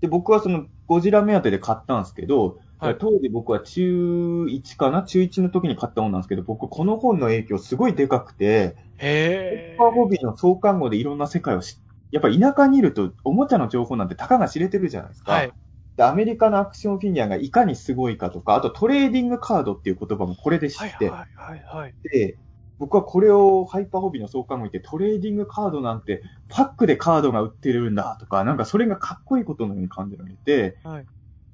[0.00, 5.02] で、僕はその、ゴジラ目当てで買ったんですけど、はい当時僕は中1かな？
[5.02, 11.78] 中1の時に買った本なんですけど、僕この本の影響すごいでかくて、へペッパーホビーの創刊号でいろんな世界を知っ
[12.10, 15.32] やっぱ田舎にいると、おもちゃの情報なんてたかが知れてるじゃないですか。
[15.32, 15.52] はい。
[15.96, 21.94] でアメリカのアクションフィギュアがいかにすごいかとか、あとトレーディングカードっていう言葉もこれで知って、はいはいはいはい。
[22.10, 22.38] で、
[22.78, 31.06] 僕はこれをハイパーホビーの創刊号にてトレーディングカードなんてパックでカードが売ってるんだとか、なんかそれがかっこいいことのように感じられて、はい。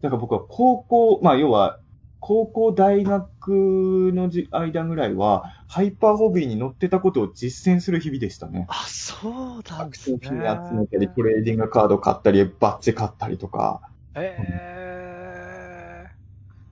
[0.03, 1.79] だから僕は高校、まあ要は、
[2.19, 8.67] 高校大学のじ間ぐらいは、ハイパーホビーに載ってたことを実践する日々でしたね。
[8.69, 13.92] あ、そうなアんですねクションフィギュア集めたり、トレーディングカード買ったり、バッジ買ったりとか。
[14.15, 16.07] え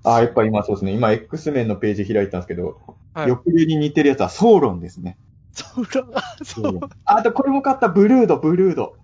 [0.04, 0.92] あ、やっぱ今そうですね。
[0.92, 3.20] 今 X メンのページ開いたんですけど、ー。
[3.20, 3.28] はい。
[3.28, 5.18] 翼竜に似てるやつはソーロンですね。
[5.52, 6.04] そうだ、
[6.42, 6.80] そう。
[7.04, 8.96] ああとこれも買ったブルード、ブルード。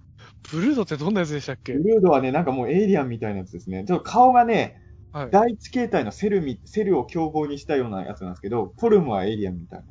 [0.51, 1.75] ブルードってどんなやつでしたっけ？
[1.75, 3.85] ブルードはね、なんかもうエイリアンみたいなやつですね。
[3.85, 4.81] ちょっと顔がね、
[5.13, 5.29] はい。
[5.31, 9.87] 第一形態のセルみ、セルを凶暴にしたようなやつなんですけど、フォルムはエイリアンみたいな。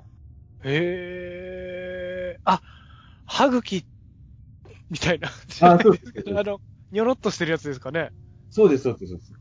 [0.64, 2.42] へー。
[2.46, 2.62] あ、
[3.26, 3.86] 歯茎
[4.90, 5.28] みたいな。
[5.28, 6.60] あそうです あの、
[6.92, 8.12] にょろっとしてるやつですかね。
[8.56, 9.34] そうです、そうです、そうです。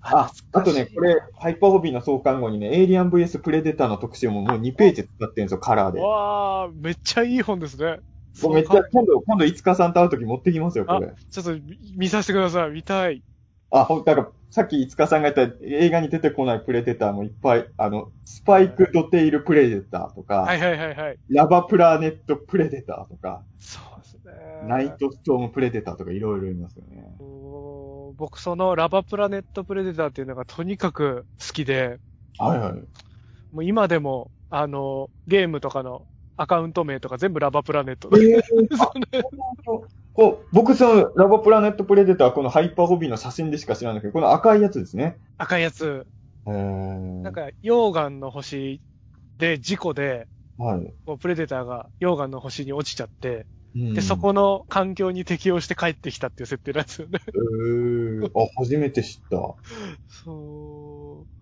[0.00, 6.00] あ、あとね、これ、ハイパーホビーの創刊号にね、エイリアン VS プレデターの特集ももう2ページ使ってるんですよ、カラーで。
[6.00, 8.00] わー、めっちゃいい本ですね。
[8.42, 11.12] もうめっちゃ、今度、今度、いつかさんと会うとき持ってきますよ、これ。
[11.30, 11.54] ちょっと
[11.98, 12.70] 見させてください。
[12.70, 13.22] 見たい。
[13.70, 21.18] あ、ほん、だから、さっきいつかさんが言った映画に出てこないプレデターもいっぱい、あの、スパイクドテイルプレデターとか、はいはいはいはい。
[21.28, 24.32] ラバプラネットプレデターとか、そうですね。
[24.66, 27.16] ナイトストームプレデターとかいろいろいますよね。
[27.20, 27.79] おー
[28.16, 31.98] 僕そのラバプラネットプレデターっていうのがとにかく好きで、
[32.38, 32.72] はいはい。
[33.52, 38.36] もう今でも、あの、ゲームとかのアカウント名とか全部ラバプラネットえで。
[38.38, 38.40] ー、
[38.78, 38.92] あ
[40.12, 45.18] こう僕、その、ラバプラネットプレデターはこのハイパーホビーの写真でしか知らないけど、この赤いやつですね。
[45.38, 46.06] 赤いやつ。
[46.46, 46.52] な
[47.30, 48.80] んか、溶岩の星
[49.38, 50.26] で事故で、
[50.58, 50.92] はい。
[51.06, 57.20] もうプレデターが溶岩の星に落ちちゃって、うんで、そこの環境に適応して帰ってきたっていう設定なんですよね。
[57.28, 59.36] えー、あ、初めて知った。
[60.08, 61.40] そう。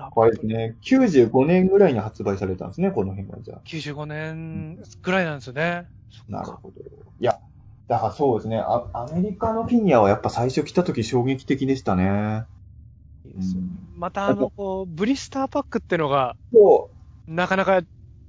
[0.00, 0.76] ラこれですね。
[0.82, 5.86] 95年ぐらいに発売されたんですね、この辺がじゃ95年ぐらいなんですよね。
[6.28, 6.32] あ。
[6.32, 6.74] なるほど。
[7.20, 7.38] いや、
[7.88, 8.58] だからそうですね。
[8.58, 12.44] あアメリカのフィギュアはやっぱ最初来た時衝撃的でしたね。
[13.26, 16.90] いいですようんまたあの、こう、ブリスターパックってのが、そ
[17.26, 17.82] なかなか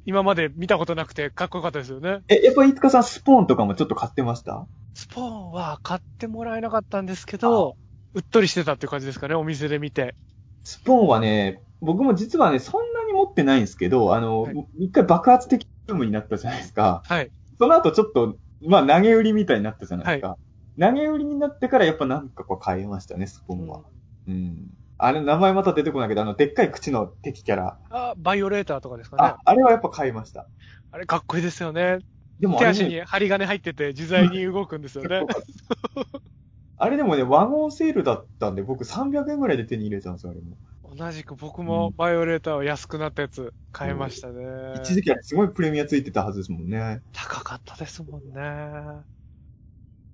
[0.05, 2.21] 今まで見たことなくてかっこよかったですよね。
[2.27, 4.65] え、やっぱいつかさんスポーンとかもちょっと買ってました？
[4.93, 7.75] スポーンは買ってもらえなかったんですけど、
[8.13, 10.15] うっとりしてたっていう感じですかね、お店で見て。
[10.63, 17.03] スポーンはね、僕も実はね、そんなに持ってないんですけど、あの、はい一回爆発的ブームになったじゃないですか。
[17.05, 17.31] はい。
[17.57, 20.37] その後ちょっと、まあ投げ売りみたいになったじゃないですか。
[20.79, 23.81] 投げ売りになってからやっぱなんかこう買いましたね、スポーンは。
[24.27, 24.71] うん。
[25.03, 27.79] あれ、名前また出てこないけど、あの、でっかい口の敵キャラ。
[27.89, 30.47] あ、バイオレーターとかですかねあ。、あれはやっぱ買いました。
[30.91, 31.97] あれかっこいいですよね。
[32.39, 35.23] でも手足ね、に針金入ってて自在に動くんですよね。
[36.77, 40.57] あれでもね、ワゴンセールだったんで、僕300円ぐらいで手に入れたんですよ、あれも。
[40.95, 44.43] 同じく僕もバイオレーターは安くなったやつ買いましたね。
[44.83, 47.01] 一時期はすごいプレミアついてたはずですもんね。
[47.13, 49.03] 高かったですもんね。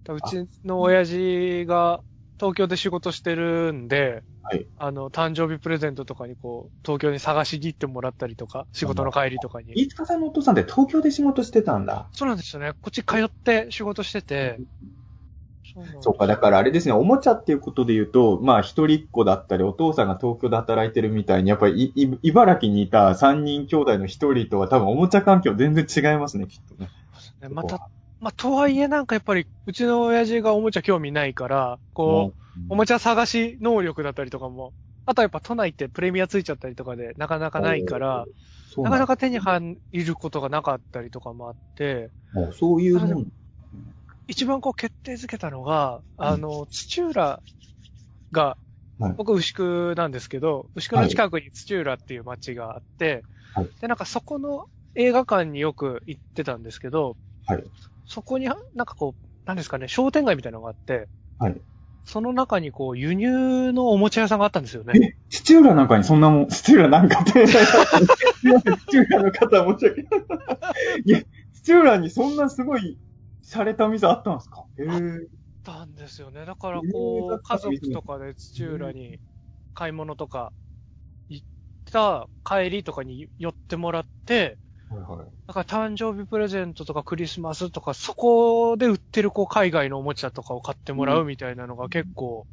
[0.03, 2.01] だうちの親父が
[2.39, 9.73] 東京で仕事してるんで、はいあの、誕生日プレゼントとかにこう、東京に探しに行ってもらったりとか、仕事の帰りとかに。
[9.75, 12.07] 飯塚さんのお父さんって東京で仕事してたんだ。
[12.13, 12.71] そうなんですよね。
[12.73, 14.59] こっち通って仕事してて。
[16.01, 26.89] そうか、だからあれですね、おもちゃっていうことで言うと、まあ一人っ子だったり、お父さんが東京で働いてるみたいに、やっぱりいい茨城にいた三人兄弟の一人とは多分おもちゃ環境全然違いますね、きっとね。
[27.41, 34.73] ねまた、まあ、とはいえなんかやっぱり、うちの親父がおもちゃ興味ないから、こう、おもちゃ探し能力だったりとかも、
[35.05, 38.25] あとはやっぱ都内ってプレミアついちゃったりとかでなかなかないから、
[38.77, 42.09] なかなか手に入ることがなかったりとかもあって、
[42.59, 43.27] そういうもん。
[44.27, 47.41] 一番こう決定づけたのが、あの、土浦
[48.31, 48.57] が
[48.99, 57.63] はい、僕牛久なんですけど、牛久の近くに土浦っていう街があってはい、で、なんかそこの映画館によく行ってたんですけど、はい。
[58.07, 61.61] そこになんかこう、なんですかね、商店街みたいなのがあって、はい。
[62.05, 64.93] その中にこう、輸入のおもちゃ屋さんがあったんですよね。
[64.97, 67.57] え、土浦なんかにそんなもん、土浦なんかって、す
[68.47, 69.97] いません土浦の方申し訳ない。
[71.03, 72.97] いや、土浦にそんなすごい、
[73.43, 74.65] 洒落た店あったんですか？
[74.79, 74.87] へえ。
[74.89, 74.99] あっ
[75.63, 76.45] たんですよね。
[76.45, 79.19] だからえーこう、家族とかで土浦に
[79.73, 80.53] 買い物とか
[81.27, 81.47] 行っ
[81.91, 84.57] た帰りとかに寄ってもらって、
[84.89, 85.27] はいはい。
[85.47, 92.45] だから誕生日プレゼントとかクリスマスとか、そこで売ってるこう海外のおもちゃとかを買ってもらうみたいなのが結構。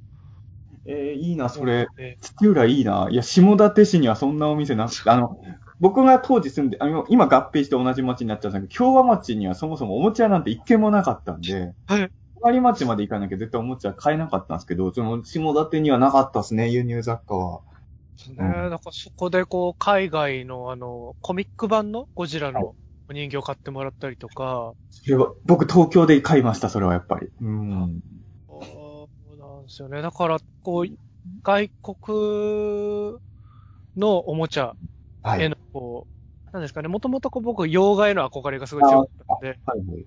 [0.86, 1.86] えー、いいな、それ。
[1.98, 3.08] え土浦いいな。
[3.10, 5.38] いや、下館市にはそんなお店なくて、あの、
[5.80, 12.10] 僕が当時住んで、あの、今合併して同じ町になっちゃうんですけど、京和町にはそもそもおもちゃなんて一軒もなかったんで、はい。
[12.40, 17.60] 隣町まで行かなきゃ絶対おもちゃ買えなかったんですけど、その下館にはなかったですね、輸入雑貨は。
[18.16, 18.36] ですね。
[18.36, 22.74] だからそこでこう、海外のあの、コミック版のゴジラの
[23.08, 27.28] お人形買ってもらったりとか、それは、僕東京で買いました、それはやっぱり。
[27.40, 28.00] うん。
[28.48, 30.02] そうなんですよね。
[30.02, 30.96] だから、こう、
[31.42, 33.18] 外国
[33.96, 34.74] のおもちゃ
[35.22, 35.42] はい。
[35.44, 40.06] への、こう、なんですかね、もともとこう僕、洋画への憧れがすごい強かったので、はいはい。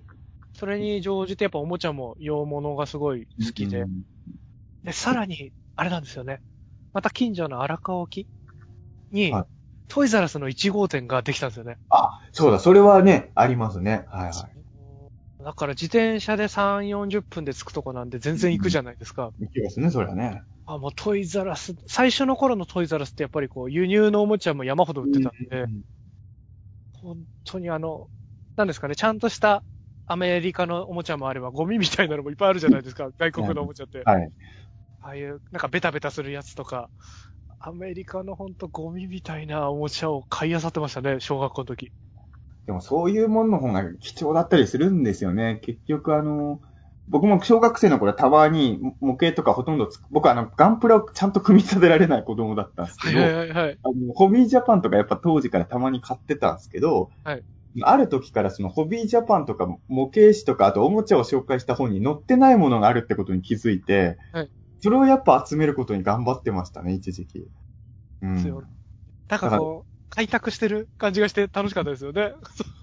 [0.54, 4.02] それに乗じてやっぱおもちゃも洋物がすごい好きで、うん
[4.82, 6.40] で、さらに、あれなんですよね。
[6.92, 8.26] また近所の荒川沖
[9.10, 9.44] に、はい
[9.90, 11.78] トイザラスの1号店ができたんですよね。
[11.88, 14.04] あ、そうだ、それはね、ありますね。
[14.10, 15.42] はいはい。
[15.42, 19.32] だから自転車で3、40分で着くとこなんで全然行くじゃないですか。
[19.40, 20.42] 行きますね、それはね。
[20.66, 25.82] あ、もうトイザラス、最初の頃のトイザラスってやっぱりこう輸入のおもちゃも山ほど売ってたんで、うん
[27.00, 28.08] 本当にあの、
[28.56, 29.62] なんですかね、ちゃんとした
[30.06, 34.02] アメリカのおもちゃもあれば、ゴミみたいなのもいっぱいあるじゃないですか、外国のおもちゃって。
[34.04, 34.32] はい。
[35.00, 36.90] ああいう、なんかベタベタするやつとか、
[37.60, 41.90] アメリカのほんとゴミみたいなおもちゃを買い漁ってましたね、小学校の時。
[42.66, 45.60] でもそういうものの方が貴重だったりするんですよね。
[45.64, 46.60] 結局あの、
[47.08, 53.78] 僕も小学生の頃たまに模型とかほとんどつく、僕あの、ガンプラをちゃんと組み立てられない子供だったんですけど、はいはいはい。
[53.82, 57.42] あの、ホビージャパンとかやっぱ当時からたまに買ってたんですけど、はい
[57.82, 67.48] ある時からそのホビージャパンとか模型誌とかあとおもちゃを紹介した本に載ってないものがあるってことに気づいて、はいそれをやっぱ集めることに頑張ってましたね、一時期。
[68.22, 68.34] うん。
[68.36, 68.62] ですよ
[69.28, 72.32] なんかこう、開拓してる感じがして楽しかったですよね。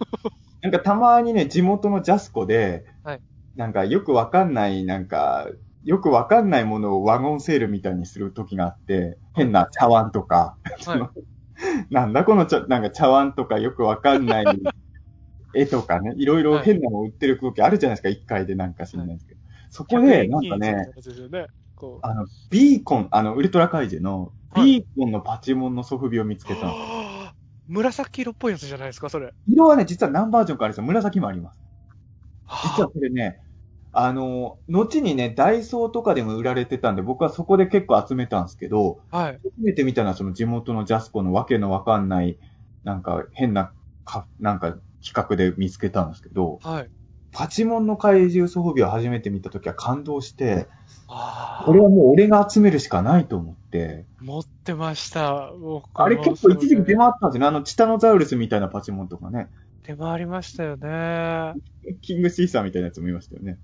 [0.62, 3.22] なんかたまにね、地元のジャスコで、はい
[3.56, 5.48] なんかよくわかんない、なんか、
[5.84, 11.10] よくわかんないものをワゴンセールみたいにする時があって、変な茶碗とか、その
[11.90, 14.46] なんだこの茶、なんか茶碗とかよくわかんない
[15.56, 19.42] 絵とかね、いろいろ変なの売ってる時あるじゃないですか、一回でなんか知んないですけど。
[19.70, 20.86] そこで、なんかね、、ね。
[21.86, 22.08] こう。
[22.08, 26.68] あの、ビーコン、あの、ウルトラカイジェの、はいビーコンのパチモンのソフビを見つけたの。
[26.68, 27.36] はあ
[27.68, 29.34] 紫色っぽいやつじゃないですか、それ。
[29.48, 30.84] 色はね、実は何バージョンかあるんですよ。
[30.86, 31.60] 紫もあります。
[32.64, 33.40] 実ははこれね、
[33.92, 39.42] あの、後にね、ダイソーとかでも売られてたんで、僕はそこで結構集めたんですけど、あはい。
[39.44, 42.40] 初めて見たのはその地元のジャスコのわけのわかんない、
[42.84, 43.74] なんか変な、
[44.04, 46.90] か、なんか企画で見つけたんですけど、はい。
[47.36, 50.68] パチモンの怪獣装備を初めて見たときは感動して、
[51.10, 55.52] あこれはもう俺が集めるしかないと思って、持ってました。
[55.94, 57.48] あれ結構一時期出回ったんですよね。
[57.48, 59.50] あの、チタノザウルスみたいなパチモンとかね。
[59.84, 61.54] で出回りましたよね。
[62.02, 63.58] キングシーサーみたいなやつもいましたよね。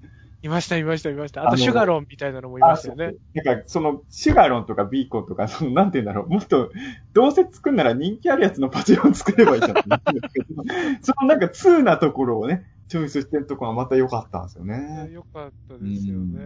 [0.44, 1.48] いました、いました、いました。
[1.48, 3.14] あと、シュガロンみたいなのもいましたよね。
[3.36, 6.72] なんか、その、シュガロンとかビーコンとか、その、なんて言うんだろう、もっと、
[7.14, 9.76] どうせ作るなら人気あるやつのパチモン作ればいいじゃん。
[11.02, 15.10] そのなんか、通なところをね、チョイスしてるところがまた良かったんですよね。
[15.14, 16.42] よかったですよね。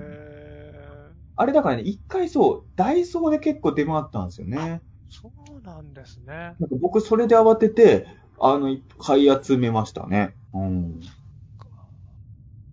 [1.35, 4.83] あれだからね、一回そう、ダイソーで結構出回ったんですよね。
[5.09, 6.25] そうなんですね。
[6.27, 8.05] なんか僕それで慌てて、
[8.39, 10.35] あの、買い集めましたね。
[10.53, 10.99] うん。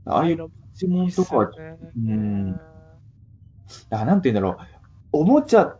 [0.04, 2.60] ああいうのパチモンとかは、ねうん
[3.88, 4.58] らなんて言うんだろ
[5.14, 5.78] う、おもちゃ、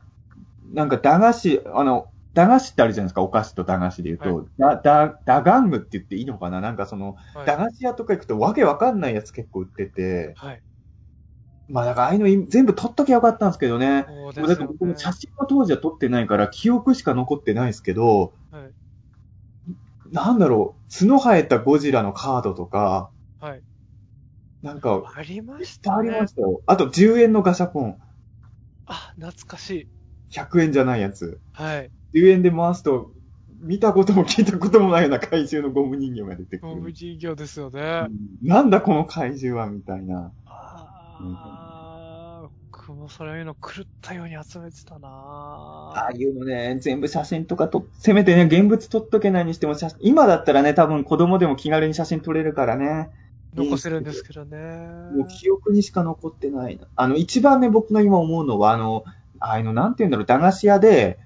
[0.73, 6.61] なんか駄菓子、あの、駄菓子ってあるじゃないですか、お菓子と駄菓子で言うと、だ、だ、駄玩具って言っていいのかな？
[6.61, 10.63] なんかその、はい駄菓子屋とか行くとわけわかんないやつ結構売ってて、はい。
[11.69, 14.05] まあだからああいうのい全部撮っときゃよかったんですけどね。
[14.09, 18.73] そうもうですよねだって僕も写真は当時は撮ってないから、記憶しか残ってないですけど、はい
[20.11, 23.63] なんだろう、角生えたゴジラのカードとか、はい。
[24.61, 26.11] なんか、ありましたね。
[26.11, 26.61] ありましたよ。
[26.67, 27.99] あと10円のガシャポン。
[28.87, 29.89] あ、懐かしい。
[30.33, 31.39] 100円じゃないやつ。
[31.53, 31.91] はい。
[32.15, 33.13] 10円で回すと、
[33.61, 36.93] 見たことも聞いたこともないような怪獣のゴム人形が出てくゴムる。
[36.93, 38.07] 人形ですよね。
[38.43, 40.33] うんなんだこの怪獣は、みたいな。
[40.47, 53.11] ああ、僕もそれいうの狂ったように集めてたなああいうのね、全部写真とかと、せめてね、現物撮っとけないにしても写真、今だったらね、多分子供でも気軽に写真撮れるからね。
[53.55, 54.57] 残せるんですけどね。
[55.15, 56.87] もう記憶にしか残ってないな。
[56.97, 59.05] あの、一番ね、僕が今思うのは、あの、
[59.51, 61.19] あの、なんて言うんだろう、駄菓子屋で、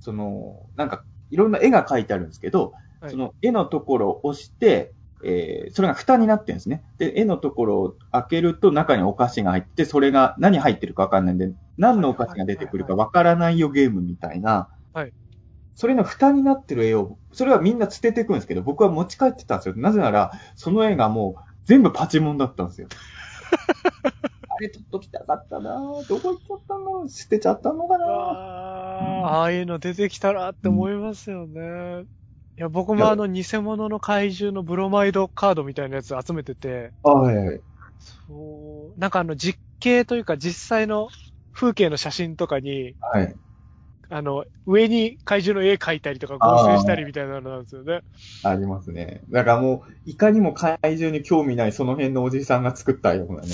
[0.00, 6.82] その、なんか、いろんな絵が描いてあるんですけど、はいその絵のところを押して、えー、それが蓋になってるんですね。
[6.98, 14.68] で、絵のところを開けると中にお菓子が入って、それが何入ってるかわかんないんで、何のお菓子が出てくるかわからないよゲームみたいな。
[14.92, 15.12] はい。
[15.74, 19.74] それの蓋になってる絵を、それはみんな捨てていくんですけど、僕は持ち帰ってたんですよ。
[19.76, 22.88] なぜなら、その絵がもう全部パチモンだったんですよ。
[24.56, 26.08] あれ撮っときたかったなぁ。
[26.08, 28.08] どこ行っちゃったんだろう捨てちゃったのかなぁ？
[28.08, 32.04] ああ、ああいうの出てきたらって思いますよね。
[32.56, 37.60] いや、僕もあの偽物の怪獣のブロマイドカードみたいなやつ集めてて、はいはい。
[37.98, 41.08] そう、なんかあの実景というか実際の
[41.52, 43.36] 風景の写真とかに、はい。
[44.08, 48.02] あの、上に怪獣の絵描いたりとか合成したりみたいなのなんですよね。
[48.42, 49.22] ありますね。
[49.30, 53.48] だからもう、いかにも怪獣に興味ないその辺のおじさんが作ったようなね。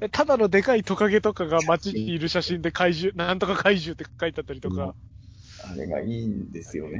[0.12, 4.94] ただのでかいトカゲとかが街にいる写真で怪獣、なんとか怪獣って書いてあったりとか。
[5.70, 6.98] あれがいいんですよね。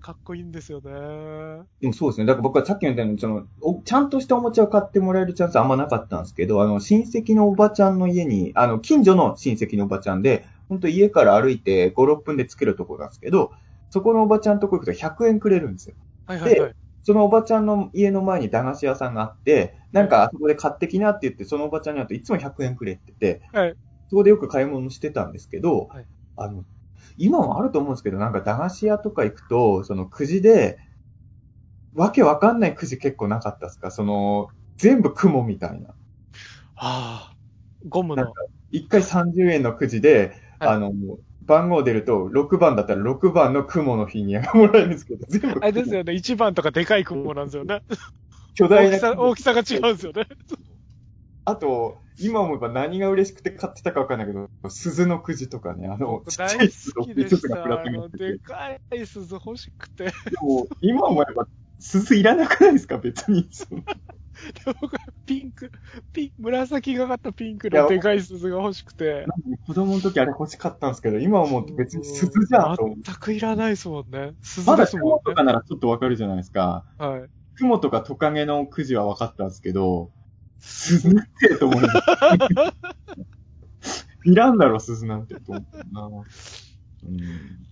[0.00, 0.90] かっこいいんですよね。
[1.80, 2.26] でもそうですね。
[2.26, 13.52] だから僕はさっき言ったように、その、おちゃんとしたおもちゃを買ってもらえるチャンスあんまなかったんですけど、あの、親戚のおばちゃんの家に、あの、近所の親戚のおばちゃんで、本当家から歩いて5、6分で着けるところなんですけど、
[13.90, 15.96] そこのおばちゃんとこ行くと100円くれるんですよ。
[16.26, 16.72] はいはいはい。
[17.04, 23.76] そのおばちゃんの家の前に駄菓子屋さんがあって、なんかあそこで買ってきなって言って、そのおばちゃんに会うといつも100円くれってて、はい
[24.08, 26.06] そこでよく買い物してたんですけど、はい
[26.36, 26.64] あの、
[27.16, 30.78] 今もあると思うんですけど、なんか駄菓子屋とか行くと、そのくじで、
[31.94, 33.90] わけわかんないくじ結構なかったですか？
[33.90, 35.94] その、全部雲みたいな。
[36.76, 37.36] ああ、
[37.88, 38.32] ゴムの。
[38.70, 40.92] 一回30円のくじで、はいあの、
[41.42, 47.82] 番号出ると、6番だったら6番の雲の日にもらえるんですけど、 全部あれですよね、1番とかでかい雲なんですよね。
[48.54, 50.26] 巨大な大きさ、大きさが違うんですよね。
[51.44, 60.04] あと、今思えば何が嬉しくて買ってたかわかんないけど、鈴のくじとかね、あの、ちっちゃ大い鈴大きがプラスになの、っててでかい鈴欲しくて。
[60.04, 61.48] ででも、今思えば、
[61.80, 62.98] 鈴いらなくないですか？
[62.98, 63.48] 別に。
[64.80, 65.70] 僕ピンク、
[66.12, 69.26] ピン、紫がかったピンクのでかい鈴が欲しくて。
[69.66, 72.96] 子供の時あれ欲しかったんですけど、今思うと別に鈴じゃんと思う。
[73.02, 74.34] 全くいらないですもんね。
[74.42, 74.86] 鈴まだ。
[74.86, 76.84] 雲とかならちょっとわかるじゃないですか。
[76.98, 77.22] はい。
[77.56, 80.10] 雲とかトカゲのくじは分かったんですけど、
[80.58, 81.82] 鈴ってと思う。
[84.24, 86.08] いらんだろ、鈴なんてと思ったな。
[87.04, 87.71] うん。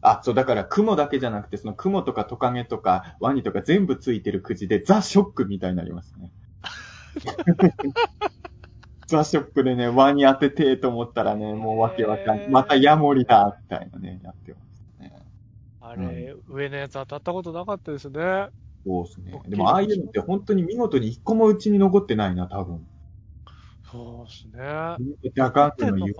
[0.00, 6.32] あ、そう、だから雲だけじゃなくて、その雲とかトカゲとかワニとか全部ついてるくじでザ・ショックみたいになりますね。
[9.08, 12.48] ザ・ショックでね、ワニ当ててと思ったらね、もうわけわかんない。
[12.48, 15.26] またヤモリだ、みたいなね、やってましたね。
[15.80, 18.48] あれ、上のやつ当たったことなかったですね。
[18.84, 22.86] そうですねでもああいうのって本当に見事に一個もうちに残ってないな、多分。
[23.90, 25.32] そうですね。
[25.34, 26.14] ダガンってんの言う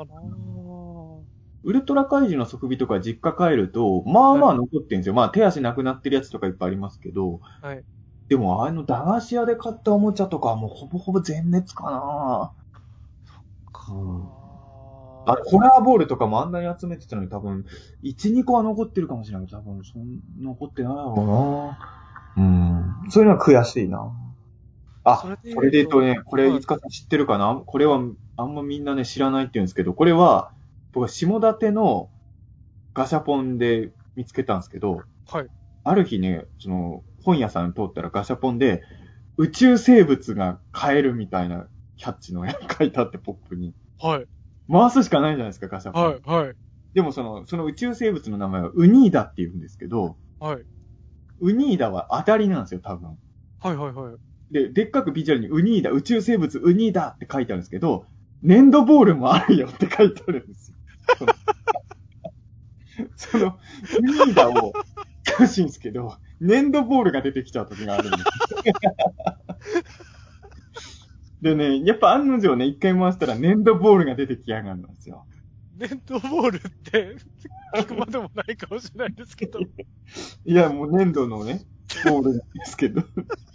[1.64, 5.14] ウルトラ怪獣の側尾とか実家帰ると、まあまあ残ってるんですよ。
[5.14, 7.84] まあ手足なくなってるやつとかいっぱいありますけど、はい。
[8.28, 12.52] でも、あの、駄菓子屋で買ったおもちゃとかはもうほぼほぼ全滅かな
[13.90, 14.28] うん
[15.26, 17.64] あれ、ホラーボールとかもあんなに集めてたのに多分、
[18.02, 21.76] 1、2個は残ってるかもしれないけど、多分、そん残ってないだろ
[22.36, 23.10] うなうん。
[23.10, 24.10] そういうのは悔しいな。
[25.04, 27.62] あ、そそれで言うとね、これ、はいいつかさん知ってるかな？
[27.66, 28.00] これは、
[28.36, 30.52] あんまみんなね、知らないって言うんですけど、これは、
[30.98, 32.10] 僕は下館の
[32.92, 35.46] ガシャポンで見つけたんですけど、はい。
[35.84, 38.82] ある日ね、その、本屋さん通ったらガシャポンで、
[39.36, 43.74] 宇宙生物が買えるみたいなキャッチの絵が書いてあって、ポップに。
[44.00, 44.26] はい。
[44.70, 46.02] 回すしかないじゃないですか、ガシャポン。
[46.02, 46.20] はい。
[46.24, 46.54] はい。
[46.94, 50.64] でもその、その宇宙生物の名前はウニーダって言うんですけど、はい。
[51.38, 53.16] ウニーダは当たりなんですよ、多分。
[53.60, 53.76] はい。
[53.76, 53.92] はい。
[53.92, 54.16] はい。
[54.50, 58.06] で、でっかくビジュアルにウニーダ、宇宙生物ウニーダって書いてあるんですけど、
[58.42, 60.77] 粘土ボールもあるよって書いてあるんですよ。
[61.16, 61.34] その、
[63.16, 63.58] その
[63.98, 64.72] ウニーダを
[65.38, 68.24] 欲しいんですけど、粘土ボールが出てきちゃう時があるんです
[71.40, 75.24] でね、やっぱ案の定ね、一回回したら粘土ボールが出てきやがるんですよ。
[75.76, 77.16] ネットボールって、
[77.76, 79.60] 聞くまでもないかもしれないですけど。
[79.60, 81.62] いや、もう粘土のね、
[82.04, 83.02] ボールなんですけど。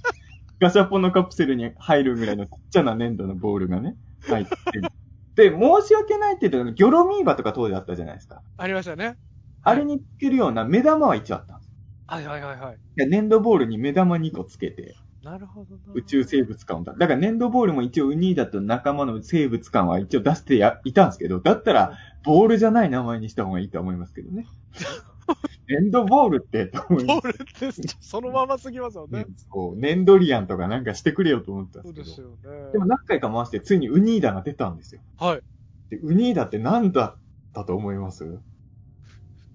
[0.59, 4.89] ガシャポンのカプセルに入るぐらいのちっちゃな粘土のボールがね、入ってる。
[5.35, 8.41] で、申し訳ないって言うと、ギョロミーバとか当時あったじゃないですか。
[8.57, 9.17] ありましたね。
[9.63, 11.71] あれにつけるような目玉は一応あったんですよ。
[12.07, 12.77] はいはいはいはい。
[12.95, 15.93] で粘土ボールに目玉2個つけて、なるほどな。
[15.93, 24.49] 宇宙生物感を出だから粘土ボールも一応ウニーダと仲間の生物感は一応出してやいたんですけど、だったら、ボールじゃない名前にした方がいいと思いますけどね。
[25.67, 29.25] 粘土ボールって、と思いますボールって、そのまますぎますよねね。
[29.51, 32.53] そう、粘土リアンとかなんかしてくれよと思ったんそうですですけど。
[32.53, 32.71] よね。
[32.73, 35.01] でも何回か回して、ついにウニーダが出たんですよ。
[35.17, 35.41] はい。
[35.89, 37.17] で、ウニーダって何だっ
[37.53, 38.39] たと思います？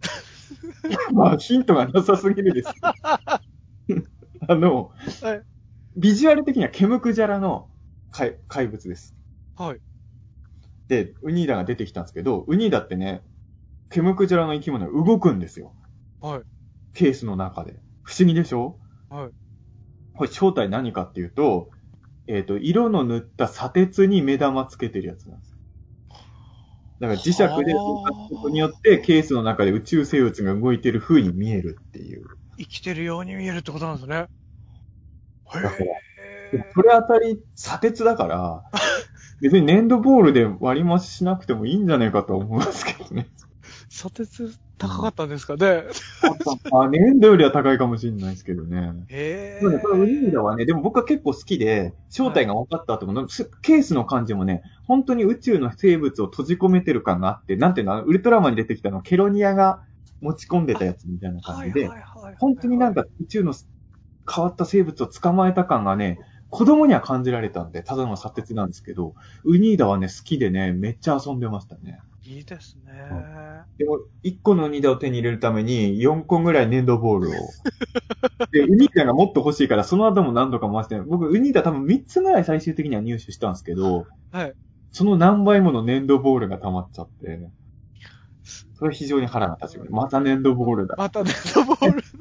[1.13, 2.89] まあ、ヒントがなさすぎるですけど。
[4.49, 4.93] あの、
[5.23, 5.43] はい
[5.97, 7.69] ビジュアル的にはケムクジャラの
[8.13, 9.17] 怪怪物です。
[9.57, 9.81] はい。
[10.87, 13.23] で、ウニーダが出てきたんですけど、ウニーダってね、
[13.91, 15.75] ケムクジャラの生き物は動くんですよ。
[16.21, 16.43] はい。
[16.95, 17.77] ケースの中で。
[18.03, 18.79] 不思議でしょ？
[19.09, 19.31] はい。
[20.15, 21.71] これ正体何かっていうと、
[22.27, 25.59] えっ、と、色の塗った砂鉄に目玉つけてるやつなんですよ。
[27.01, 32.27] だから磁石で動かすことによって、ケースの中で宇宙生物が動いてる風に見えるっていう。
[32.59, 34.17] 生きてるように見えるってことなんですね。
[34.17, 35.85] へだから
[36.53, 36.71] え。
[36.75, 38.65] それあたり砂鉄だから、
[39.41, 43.29] 別に粘土ボールで割り増ししなくてもいいんじゃないかと思いますけどね。
[43.89, 45.85] 砂鉄高かったんですかね。
[46.73, 48.93] あ粘土よりは高いかもしれないですけどね。
[49.09, 49.61] へえ。
[49.61, 59.83] でもね、このウニーダはね、でも僕は結構好きで、正体が分かった後も、すケースの感じもね、本当に宇宙の生物を閉じ込めてる感があって、なんていうの、ウルトラマンに出てきたの、ケロニアが
[60.21, 63.55] 持ち込んでたやつみたいな感じで、はいはいはいはい本当になんか宇宙の
[64.33, 66.19] 変わった生物を捕まえた感がね、
[66.51, 69.15] 子供には感じられたんで、ただの砂鉄なんですけど、
[69.45, 72.01] ウニーダはね、好きでね、めっちゃ遊んでましたね。
[72.29, 72.93] いいですね。
[73.79, 77.33] でも、1個のウニーダを手に入れるために、4個ぐらい粘土ボールを。
[78.53, 84.53] で、ウニーダがもっと欲しいから、その後も何度か回して、僕、ウニーダ多分3つぐらい最終的には入手したんですけど、はい。
[84.93, 87.49] その何倍もの粘土ボールが溜まっちゃって、
[88.75, 89.91] それ非常に腹が立ちます。
[89.91, 90.97] また粘土ボールだ。
[90.99, 92.03] またネットボール。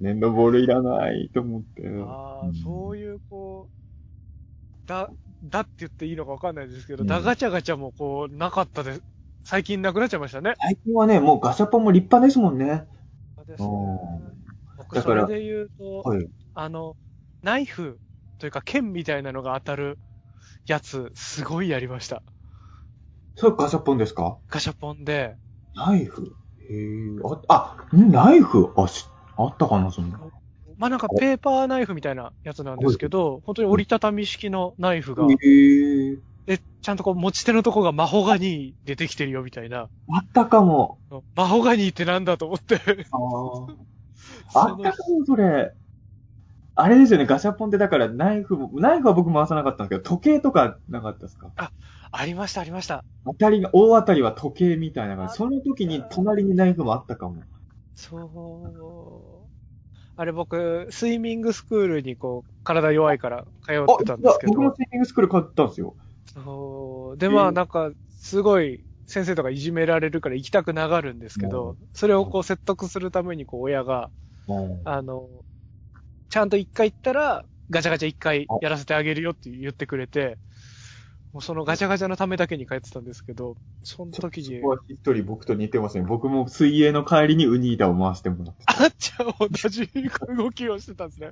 [0.00, 1.88] 粘土ボールいらないと思って。
[2.04, 5.10] ああうん、そういう、こう、だ、
[5.44, 9.02] だって言っていいのかわかんないですけど、うんだガチャガチャもこう、なかったです。
[9.44, 10.54] 最近なくなっちゃいましたね。
[10.60, 12.86] 最近はね、もうガシャポンも立派ですもんね。
[13.36, 14.38] そうですねうん
[14.76, 16.28] 僕、それで言うと、はい。
[16.54, 16.96] あの、
[17.42, 17.98] ナイフ
[18.38, 19.98] というか剣みたいなのが当たる
[20.66, 22.22] やつ、すごいやりました。
[23.36, 24.38] それガシャポンですか？
[24.50, 25.36] ガシャポンで、
[25.74, 26.36] ナイフ？
[26.68, 26.78] へえ。
[27.48, 28.10] あ、あ、ん？
[28.10, 28.72] ナイフ？
[28.76, 30.18] あ、し、あったかな、そんな。
[30.78, 36.16] まあなんかペーパーナイフみたいなやつなんですけど、本当に折りたたみ式のナイフが、へえ。
[36.46, 39.88] で、ちゃんとこう持ち手のとこがマホガニーでできてるよみたいな。
[40.10, 40.98] あったかも。
[41.34, 42.76] マホガニーってなんだと思って。
[44.54, 44.68] ああ。
[44.70, 45.74] あったかも、それ。
[46.80, 51.50] あれですよね、ガシャポンってだからナイフも、ナイフは僕回さなかったんですけど、時計とかなかったですか？
[52.12, 53.04] ありました、ありました。
[53.26, 55.34] 当たりが、大当たりは時計みたいな感あじ。
[55.34, 57.42] その時に隣にナイフもあったかも。
[57.96, 59.37] そう。
[60.20, 64.74] あれ僕、スイミングスクールにこう、体弱いから通ってたんですけ僕もど。
[64.74, 65.94] スイミングスクール買ったんですよ。
[66.26, 67.18] そう。
[67.18, 74.10] で、まあなんか、すごい、先生とかいじめられるから行きたくながるんですけど、それをこう説得するためにこう親が、
[74.84, 75.28] あの、
[76.30, 80.38] ちゃんと一回行ったら、ガチャガチャ一回やらせてあげるよって言ってくれて、
[81.32, 86.04] もうそのガチャガチャのためだけに帰ってたんですけど、その時にそこ、は一人僕と似てますね。
[86.04, 88.64] 僕も水泳の帰りにウニーダを回してもらって。
[88.66, 89.90] あっちゃん同じ
[90.36, 91.30] 動きをしてたんですね。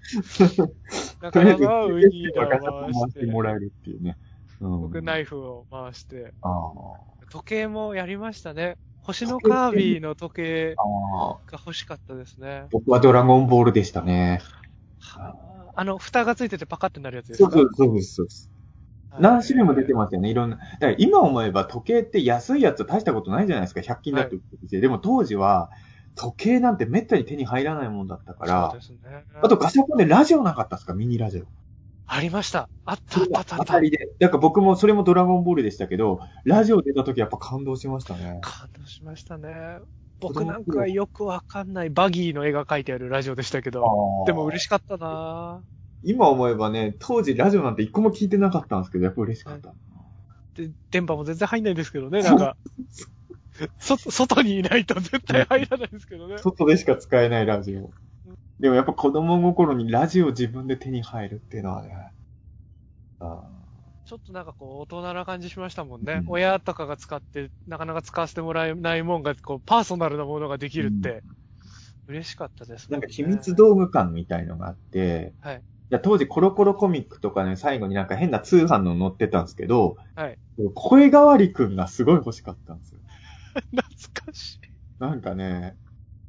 [1.23, 4.19] なかなかウニーダを回し回してて、もらえるっていうね。
[4.61, 6.49] うん、僕ナイフを回して、あ
[7.31, 8.77] 時計もやりましたね。
[9.01, 12.67] 星のカービィの時計が欲しかったですね。
[12.71, 14.41] 僕はドラゴンボールでしたね。
[15.75, 17.51] あの、蓋がついててパカってなるやつですか？
[17.51, 18.51] そうそうそうです。
[19.21, 20.57] 何種類も出てますよね、いろんな。
[20.57, 24.81] だから今思えば時計って安いやつ大したことないじゃないですか、100均だって売ってて。
[24.81, 25.71] でも当時は、
[26.15, 28.99] 時計なんてめったに手に入らないもんだったからそう、ですね。
[29.43, 31.45] あとガシャポンでラジオなかったですか、ミニラジオ。
[32.09, 32.69] ありました。
[32.85, 34.09] あったあったあったあたたりで。
[34.21, 38.39] だから僕もそれもドラゴンボールでしたけど、ラジオ出た時やっぱ感動しましたね。
[38.43, 39.79] 感動しましたね。
[40.21, 45.61] 僕なんかよくわかんないバギーの絵が描いてあるラジオでしたけど、でも嬉しかったな
[46.07, 49.75] 今思えばね、当時ラジオなんて一個も聞いてなかったんですけど、やっぱ嬉しかった。
[50.55, 52.57] で、電波も全然入んないんですけどね、なんか。
[53.81, 56.39] そ、 外にいないと絶対入らないんですけどね。
[56.39, 57.91] 外でしか使えないラジオ。
[58.61, 62.13] でもやっぱ子供心にラジオ自分で手に入るっていうのはね。
[63.19, 63.43] あ
[64.05, 66.21] ちょっとなんかこう、大人な感じしましたもんね。
[66.23, 71.25] うん親とかが使って、なかなか使わせてもらえないもんが、こう、パーソナルなものができるって、
[72.07, 80.39] 嬉しかったですもね、ーなんか秘密道具館みたいのがあって、はいいや当時コロコロコミックとかね、最後になんか変な通販の載ってたんですけど、はい。
[80.75, 83.01] 声変わりくんがすごい欲しかったんですよ。
[83.71, 83.83] 懐
[84.27, 84.59] かしい。
[84.99, 85.77] なんかね、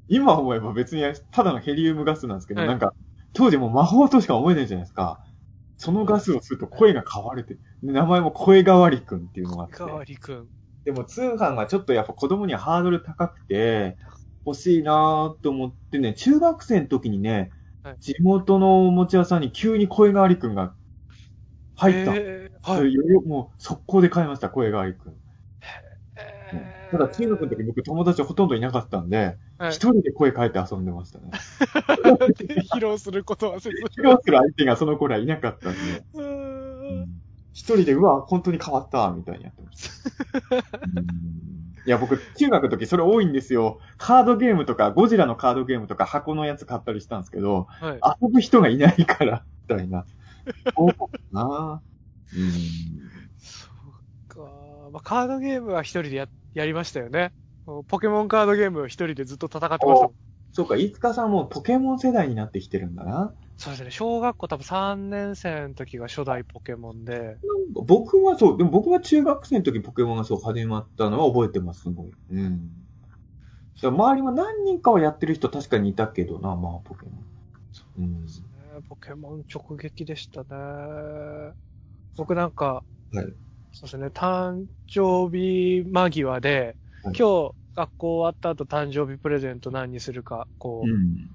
[0.07, 1.01] 今思えば別に
[1.31, 2.93] ただのヘリウムガスなんですけど、はいなんか、
[3.33, 5.21] 当時もう魔法としか思えないじゃないですか。
[5.77, 7.55] そのガスを吸うと声が変わるって。
[7.83, 9.75] で名前も声変わりくんっていうのがあって。
[9.75, 10.47] かわりくん。
[10.85, 13.97] でも通販はちょっとやっぱ子供にはハードル高くて、
[14.45, 17.51] 欲しいなーと思ってね、中学生の時にね、
[17.83, 20.73] はい地元のおもちゃ屋さんに急に声変わりくんが
[21.75, 22.15] 入った。
[22.15, 22.97] えーはい。
[23.25, 25.13] もう速攻で買いました、声変わりくん。
[26.17, 31.31] えーただ中学の時僕友達ほとんどいなかったんで、はい一人で声変えて遊んでましたね。
[32.37, 33.75] で披露することはせず。
[33.75, 35.79] 披露する相手がその頃はいなかったんで、
[36.13, 37.07] うーん
[37.53, 40.57] 一人で、うわ、本当に変わった、みたいにやってました。
[41.87, 43.79] うんいや、僕、中学の時それ多いんですよ。
[43.97, 48.01] カードゲームとか、ゴジラのカードゲームとか箱のやつ買ったりしたんですけど、はい。
[48.21, 50.05] 遊ぶ人がいないから、みたいな。
[50.75, 51.81] そうかな
[52.33, 53.31] うん。
[53.37, 54.41] そうか。
[54.91, 57.31] まあ、カードゲームは一人でや、やりましたよね。
[57.87, 60.09] ポケモンカードゲームを一人でずっと戦ってました。
[60.51, 63.33] そうか、飯塚さんもポケモン世代になってきてるんだな。
[63.57, 63.91] そうですね。
[63.91, 67.37] 小学校多分3年生の時が初代ポケモンで、
[67.73, 72.11] 僕はそう、でも僕が中学生の時ポケモンがそう始まったのは覚えてます、すごい。
[72.31, 72.69] うん。
[73.81, 77.27] 周りは何人かはやってる人確かにいたけどな、まあ、ポケモン。
[77.99, 78.25] うん。
[78.25, 78.31] ね
[78.89, 81.53] ポケモン直撃でしたね。
[82.15, 83.25] 僕なんか、はい
[83.71, 91.29] そうですね、誕生日間際で、はい今日学校終わった後誕生日プレゼント何にするか、こう、うん。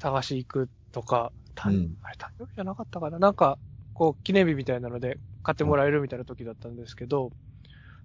[0.00, 3.18] 探し行くとか、たうんあれ誕生日じゃなかったかな？
[3.18, 3.58] なんか、
[3.92, 7.32] こう、記念日みたいなので買ってもらえるみたいな時だったんですけど、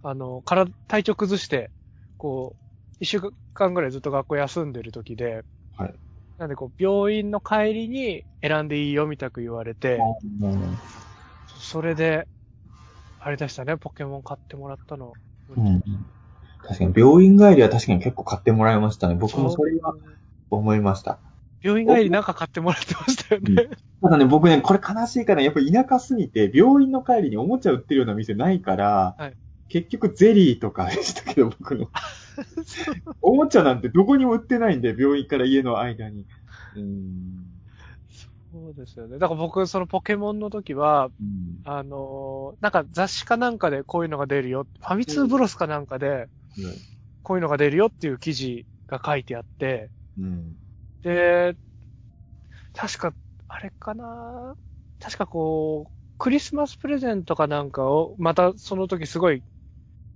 [0.01, 1.69] あの、体、体調崩して、
[2.17, 2.59] こう、
[2.99, 3.21] 一週
[3.53, 5.43] 間ぐらいずっと学校休んでる時で、
[5.77, 5.93] はい
[6.39, 9.99] なんでこう、病院の帰りに選んでいいよみたく言われて、
[10.41, 10.77] うん
[11.61, 12.27] それで、
[13.19, 15.13] あれでしたね、ポケモン買ってもらったの。
[15.55, 15.81] うん
[16.65, 19.15] 確かに、病院帰りは確かに結構買ってもらいましたね。
[19.15, 19.93] 僕もそれは
[20.49, 21.19] 思いました。
[21.63, 23.69] 病院帰りなんか買ってもらってましたよね。
[24.01, 29.33] ただね、僕ね、これ悲しいから、やっぱ田舎すぎて、病院の帰りにおもちゃ売ってるような店ないから、はい
[29.69, 31.89] 結局ゼリーとかでしたけど、僕の。
[33.23, 36.27] おもちゃなんてどこにも売ってないんで、病院から家の間に。
[36.75, 37.45] うん。
[38.51, 39.17] そうですよね。
[39.17, 44.67] だから僕、そのポケモンの時は、うんあのーなんか雑誌かなんかでこういうのが出るよ。
[44.79, 46.27] ファミ通ブロスかなんかで、
[47.23, 49.89] こういうのが出るよっていう記事が書いてあって、
[50.19, 50.55] うん。
[51.03, 51.55] で、
[52.73, 53.13] 確か、
[53.47, 54.55] あれかな？
[54.99, 59.43] 確かこう、クリスマスプレゼントかなんかを、またその時すごい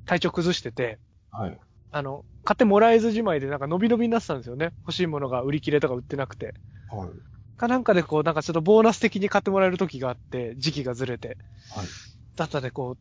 [0.06, 1.00] 体調崩してて、
[1.32, 1.60] はい。
[1.92, 4.74] あの、買ってもらえずじまいでなんか伸び伸びになってたんですよね。
[4.84, 6.56] 欲しいものが売り切れとか売ってなくて。
[6.90, 7.10] はい。
[7.58, 11.38] かなんかでこう、なんかちょっとボーナス的に買ってもらえる時があって、時期がずれて。
[11.76, 11.88] はい。
[12.36, 12.98] だったでこう、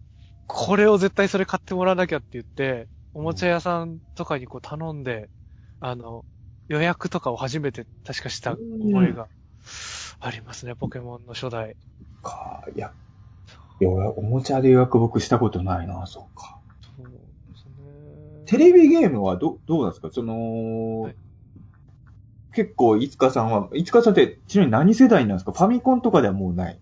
[0.46, 5.30] これを絶対それ買ってもらわなきゃって言って、おもちゃ屋さんとかにこう頼んで、
[5.80, 6.24] あの、
[6.68, 9.28] 予約とかを初めて確かした思いが
[10.20, 11.76] ありますね、ポケモンの初代。
[12.22, 12.92] か、いや、
[13.80, 16.58] いやおもちゃで予約僕したことないな、そうか。
[16.96, 18.44] そうですね。
[18.46, 20.10] テレビゲームはど、どうなんですか？
[20.12, 21.16] その、はい
[22.54, 25.52] 結構、いつかさんは、いつかさんって、ちなみに何世代なんですか？
[25.52, 26.80] ファミコンとかではもうない。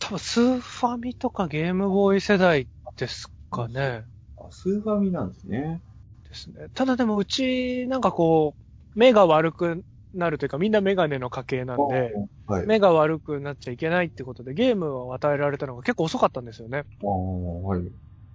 [0.00, 4.06] 多分スーファミとかゲームボーイ世代ですかね。
[4.36, 5.82] あスーファミなんですね。
[6.28, 6.66] ですね。
[6.74, 8.62] ただでもうち、なんかこう、
[8.98, 9.84] 目が悪く
[10.14, 12.12] なるというか、みんなメガネの家系なんで、
[12.46, 12.66] はい。
[12.66, 16.84] 目が悪くなっちゃいけないってことで、ゲームを与えられたのが結構遅かったんですよね。
[17.00, 17.92] はい。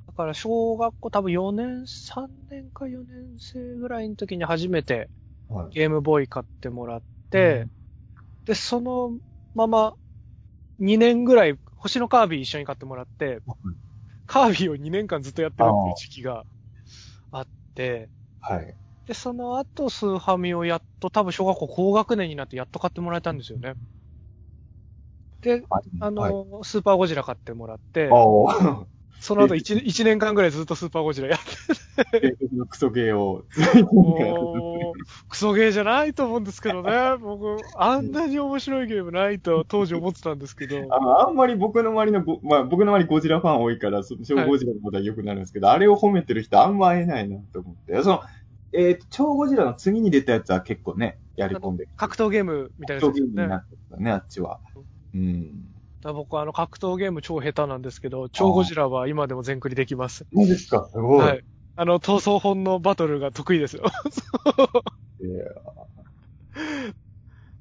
[0.07, 5.09] だから小学校多分4年、3年か4年生ぐらいの時に初めて
[5.47, 5.73] はい。
[5.73, 7.67] ゲームボーイ買ってもらって、
[8.45, 9.19] で、その
[9.55, 9.95] まま
[10.79, 13.41] 2年ぐらい星のカービィ一緒に買ってもらって、
[14.27, 16.45] カービィを2年間ずっとやってるっていう時期が
[17.31, 18.11] あって、
[18.41, 18.77] はい。
[19.07, 23.73] で、その後スーファミをやっと多分小学校高学年になってやっと買ってもらえたんですよね。
[25.41, 25.63] で、
[25.99, 26.29] あの、は
[26.61, 28.09] い、スーパーゴジラ買ってもらって、
[29.19, 33.43] その後 1, 一年間ぐらいずっとスーパーゴジラやって伝説のクソゲーを。
[35.29, 36.91] クソゲーじゃないと思うんですけどね。
[37.21, 40.77] 僕、あんなに面白いゲームないと当時思ってたんですけど。
[40.89, 48.01] あの、あんまり僕の周りのご、まあ僕の周りゴジラファン多いから、そ超ゴジラのことは良くなるんですけど、あれを褒めてる人あんま会えないなと思って。
[48.01, 48.21] その、
[48.73, 51.89] えっ、と、超ゴジラの次に出たやつは結構ね、やり込んでる。
[51.95, 53.33] 格闘ゲームみたいな超やつですよね。
[53.35, 54.59] ゲームになってたね、あっちは。
[55.13, 55.51] うん。
[56.01, 60.25] だ僕、あの、格闘ゲーム超下手なんですけど、超ゴジラは今でも全クリできます。
[60.33, 61.21] そうですか、すごい。
[61.21, 61.43] はい。
[61.75, 63.83] あの、闘争本のバトルが得意ですよ。
[65.21, 65.45] いや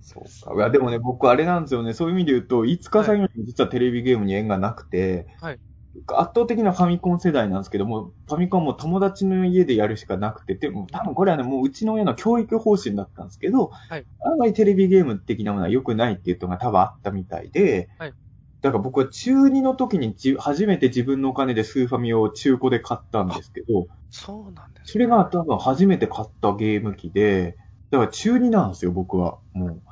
[0.01, 0.55] そうか。
[0.55, 1.95] いや、でもね、僕あれなんですよね。
[1.95, 5.61] そういう意味で言うと、いつかさんよりも実はテレビゲームに縁がなくて、はい
[6.09, 18.15] 圧倒的なファミコン世代なんですけども、ファミコンも友達の家でやるしかなくて、でも多分これはね、もううちの親の教育方針だったんですけど、はいあんまりテレビゲーム的なものは良くないっていうのが多分あったみたいで、はい
[18.63, 27.57] だから僕は中2の時にじ初めて自分のお金でスーファミを中古で買ったんですけど、そうなんです、それが多分初めて買ったゲーム機で、
[27.91, 29.39] だから中2なんですよ、僕は。
[29.53, 29.83] もう。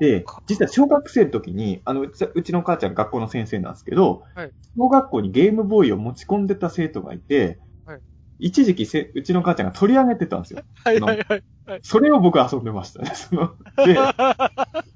[0.00, 8.00] でか、実は小学生の時に、あの、うちうちの母ちゃん学校の先生なんですけど、はい小学校にゲームボーイを持ち込んでた生徒がいて、はい
[8.38, 10.62] 一時期せ、うちの母ちゃんが取り上げてたんですよ。
[10.82, 11.42] はいはいはい。
[11.82, 13.12] それを僕遊んでましたね。
[13.14, 13.98] そので、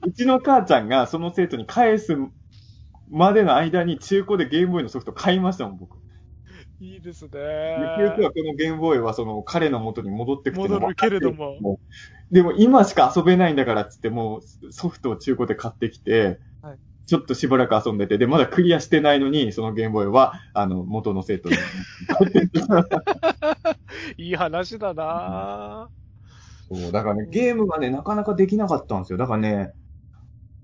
[0.07, 2.17] うちの母ちゃんがその生徒に返す
[3.11, 5.99] までの間に中古でゲームボーイのソフト買いましたもん、僕。
[6.81, 7.31] いいですね。
[7.99, 11.79] ゆくゆくはこのゲームボーイはその彼の元に戻ってくて戻るけれども。
[12.31, 21.57] でも今しか遊べないんだからっつってもうソフトを中古で買ってきて、はいちょっとしばらく遊んでて、で、まだクリアしてないのに、そのゲームボーイは、あの、元の生徒に。
[24.16, 25.91] いい話だな
[26.70, 29.18] そう、だからね、ゲームがね、なかなかできなかったんですよ。
[29.18, 29.75] だからね、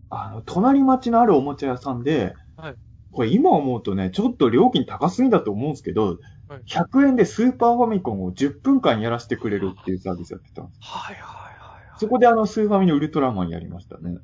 [0.09, 2.75] あの、隣町のあるおもちゃ屋さんで、はい
[3.13, 10.79] これ今思うとね、ちょっと料金高すぎだと思うんですけど、はい100円でスーパーファミコンを10分間やらせてくれるっていうサービスやってたんです。
[10.83, 11.99] はいはいはいはい。
[12.01, 14.19] そこであの、スーファミのウルトラマンやりましたね。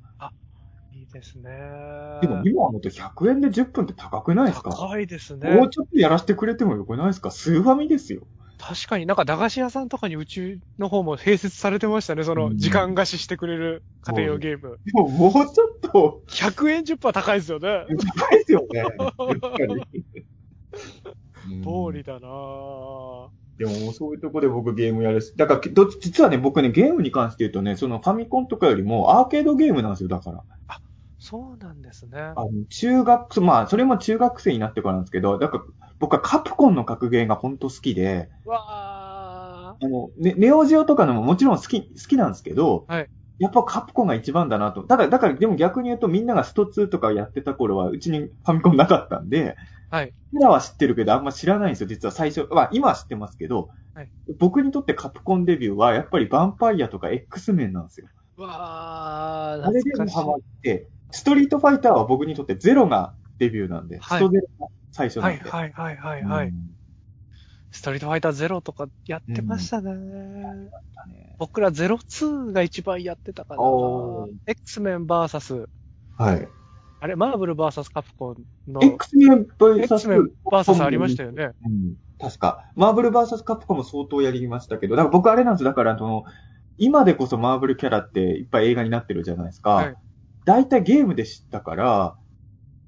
[0.93, 1.51] いいですね。
[2.20, 4.70] でも今思うと100円で10分って高くないですか？
[4.70, 5.70] 高いですもねう。
[5.70, 7.30] ちょっとやらせてくれてもよくないですか？
[7.30, 8.26] スーファミですよ。
[8.59, 12.24] 確かになんか駄菓子屋さんとかにうちの方も併設されてましたね。
[12.24, 14.78] そのうん時間貸ししてくれる家庭用ゲーム。
[14.84, 17.86] でももうちょっと、100円10%高いですよね。
[18.16, 18.84] 高いですよね。
[21.62, 23.28] 通りだなぁ。
[23.59, 25.32] でもそういうとこで僕ゲームやるし。
[25.36, 30.42] だから、どっち実はね、僕ね、ゲームに関して言うとね、そのファミコンとかよりもアーケードゲームなんですよ、だから。
[31.18, 32.20] そうなんですね。
[32.20, 39.86] あの、中学、まあ、それも中学生になってからなんですけど、だから、僕はカプコンの格ゲーが本当好きで、わー。
[39.86, 44.82] あの、ね、ネオジオとかのももちろん好き、好きなんですけど、はいやっぱカプコンが一番だなと。
[44.82, 49.57] ただ、だから、でも逆に言うとみんながスト2とかやってた頃は、うちにファミコンなかったんで、
[49.90, 50.14] はい。
[50.32, 52.49] 今は知ってるけど、あんま知らないんですよ、実は最初。
[52.51, 58.09] まあ、今は知ってますけど、はい僕にとってカプコンデビューは、やっぱりヴァンパイアとか X メンなんですよ。
[58.36, 59.66] わー。
[59.66, 65.38] あれでもハマって、ストリートファイターは僕にとってゼロがデビューなんで、はいストゼロが最初なはい。
[65.38, 66.49] はいはいはいはい。
[66.49, 66.55] うん
[67.72, 69.90] ストリートファイターゼロとかやってましたね。
[69.90, 74.30] だね僕らゼロ2が一番やってたかなおー。
[74.47, 75.66] X メン VS、
[76.16, 76.49] はい。
[77.01, 81.51] あれ、マーブル VS カプコンの X メン VS X メン VS ありましたよね。
[81.66, 81.97] うん。
[82.18, 82.64] 確か。
[82.76, 86.24] マーブル VS カプコンも相当やりましたけど、だから僕あれなんですだから、その、
[86.78, 89.70] 今でこそマーブルキャラっていっぱい映画になってるじゃないですか。
[89.70, 89.94] はい
[90.47, 92.16] 大体ゲームで知ったから、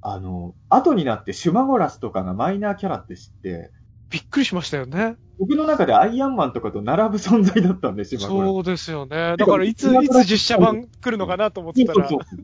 [0.01, 3.71] あの、後になってシュマゴラスとかがマイナーキャラって知って、
[4.11, 5.17] びっくりしましたよね。
[5.39, 8.51] 僕の中でアイアンマンとかと並ぶ存在だったんで、シュマゴラス。
[8.51, 9.37] そうですよね。
[9.37, 12.09] だからいつ、いつ実写版来るのかなと思ってたら。
[12.09, 12.39] そうそう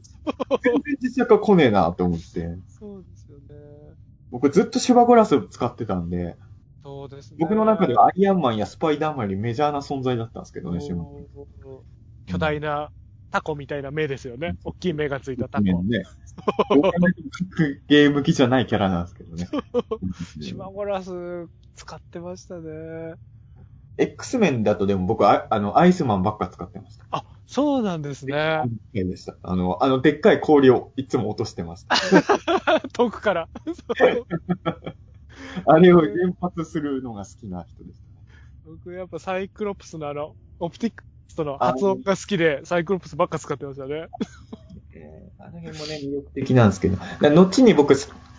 [0.48, 2.24] そう全然実写化来ねえなと思って。
[2.78, 3.44] そうですよね。
[4.30, 6.36] 僕ずっとシュマゴラス使ってたんで、
[6.82, 7.38] そうですね。
[7.40, 12.30] 僕の中ではアイアンマンやスパイダーマンよりメジャーな存在だったんですけどね、シュマゴラス。
[12.30, 12.90] 巨大な
[13.34, 14.56] タコみたいな目ですよね。
[14.62, 15.64] 大きい目がついたタコ。
[15.64, 16.04] ね。
[17.88, 19.48] ゲーム機じゃないキャラなんですけどね。
[20.40, 23.14] 島ゴラス使ってましたね。
[23.98, 27.06] X メンだとでも僕あ、あの、アイスマンばっか使ってました。
[27.10, 28.62] あ、そうなんですね。
[28.92, 29.36] 変でした。
[29.42, 31.96] あの、あの、でっかい氷をいつも落としてました。
[32.94, 33.48] 遠くから。
[35.66, 38.14] あれを連発するのが好きな人でしたね。
[38.64, 44.08] 僕やっぱサイクロプスのあの、オプティックスの発音が好きで、サイクロプスばっか使ってましたね。
[44.94, 46.96] えーあの辺もね、魅力的なんですけど。
[46.96, 47.94] だ後に僕、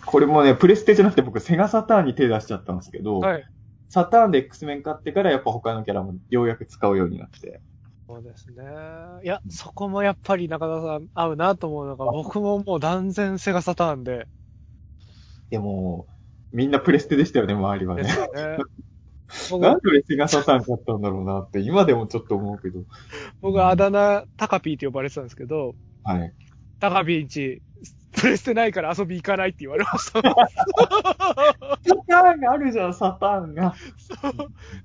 [0.06, 3.44] これもね、プレステじゃなくて僕、セガサターンに手出しちゃったんですけど、はい。
[3.88, 7.60] サターンで X メン買ってからやっぱ他のキャラもようやく使うようになって。
[8.08, 8.64] そうですね。
[9.24, 14.26] いや、そこもやっぱり中田さん合うなと思うのが、僕ももう断然セガサターンで。
[15.50, 16.06] でも、
[16.52, 18.02] みんなプレステでしたよね、周りはね。
[18.02, 18.10] ね。
[19.50, 22.84] 僕なんで俺セガサターン買ったんだろうなって、今でもちょっと思うけど。
[23.40, 25.74] 僕あだ名、タカピーって呼ばれてたんですけど、
[26.04, 26.32] はい。
[26.80, 27.62] タカピーんち、
[28.12, 30.22] プレステないから遊び行かないって言われました。
[30.22, 33.74] サターンがあるじゃん、サターンが。
[33.98, 34.32] そう。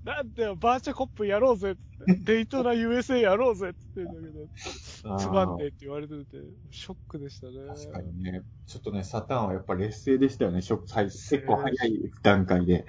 [0.03, 1.81] なんだよ、バーチャコップやろうぜって。
[2.23, 6.37] デイトナ USA やろうぜって言ってんだけど、つまんねえって言われてて、
[6.71, 7.53] ショックでしたね。
[7.67, 8.41] 確かにね。
[8.65, 12.85] ちょっとね、サターンはやっぱ劣勢でしたよね、ショック最結構早い段階で。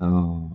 [0.00, 0.50] うん。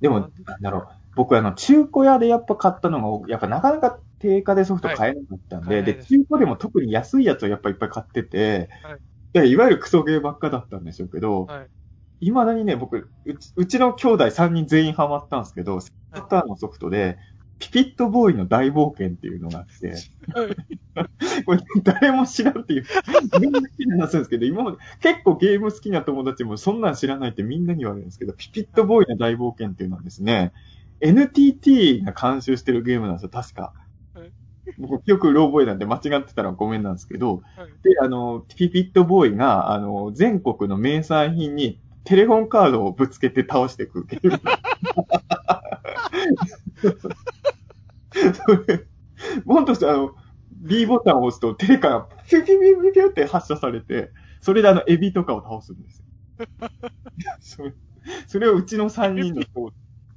[0.00, 0.88] でも、なんだろう。
[1.14, 6.08] 僕あの、中古屋でやっぱ買ったのが、やっぱなかなか定価でソフト買えなかったんで、で、はいです。
[6.08, 8.98] 中古でも特に安いやつをやっぱいっぱい買ってて、はい。
[9.32, 11.68] でいわゆるクソゲーばっかだったんでしょうけど、はい。
[12.20, 17.18] 未だにね、僕、うちうちの兄弟3人全員ハマったんですけど、サターンのソフトで、
[17.58, 20.56] ピピットボーイの大冒険っていうのがあって、はい
[21.44, 22.86] これ誰も知らんっていう、
[23.38, 30.52] みんな好きな話なんですけど、今まで結構ゲーム好きな友達もそんなん知らないってみんなに言われるんですけど、ピピットボーイの大冒険っていうのはですね、
[31.00, 33.74] NTT が監修してるゲームなんですよ、確か
[34.14, 34.32] はい。
[34.78, 44.40] 僕、記憶うろ覚えなんで間違ってたらごめんなんですけど、はいで、あの、ピピットボーイが、あの、全国の名産品にテレフォンカードをぶつけて倒していくゲーム。
[48.32, 48.86] それ、
[49.44, 50.14] ほんとあの、
[50.50, 54.10] B ボタンを押すとテレからピュピュピュピュピュって発射されて、
[54.40, 56.04] それであの、エビとかを倒すんですよ。
[57.40, 57.72] それ
[58.26, 59.72] それをうちの3人の子、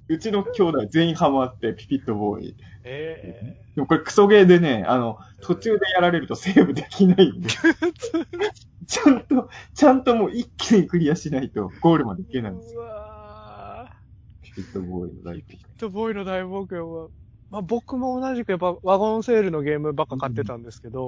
[0.07, 2.55] うちの兄弟全員ハマって、ピピットボーイ。
[2.83, 7.49] えでもこれクソゲーでね、あの、途中でやられるとセーブできないんで、
[8.87, 12.81] ちゃんと、ちゃんともう一気にクリアしないとゴールまでいけないんですうよ。
[12.81, 13.95] わ
[14.41, 17.09] ピピットボーイの大ーピピットボーイの大冒険は、
[17.49, 21.05] まあ僕も同じくやっぱワゴンセールのゲームばっか買ってたんですけど、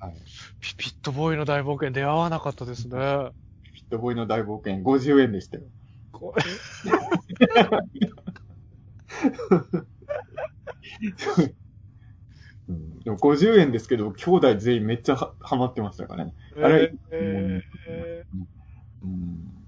[0.00, 0.14] はい。
[0.60, 3.30] ピピットボーイの大冒険出会わなかったですね。
[3.62, 5.64] ピピットボーイの大冒険50円でしたよ。
[6.12, 6.34] こ
[12.68, 16.34] うん、でも50円ですけど、兄弟全員めっちゃはハマってましたからね。
[16.56, 18.44] あれえー
[19.04, 19.62] うん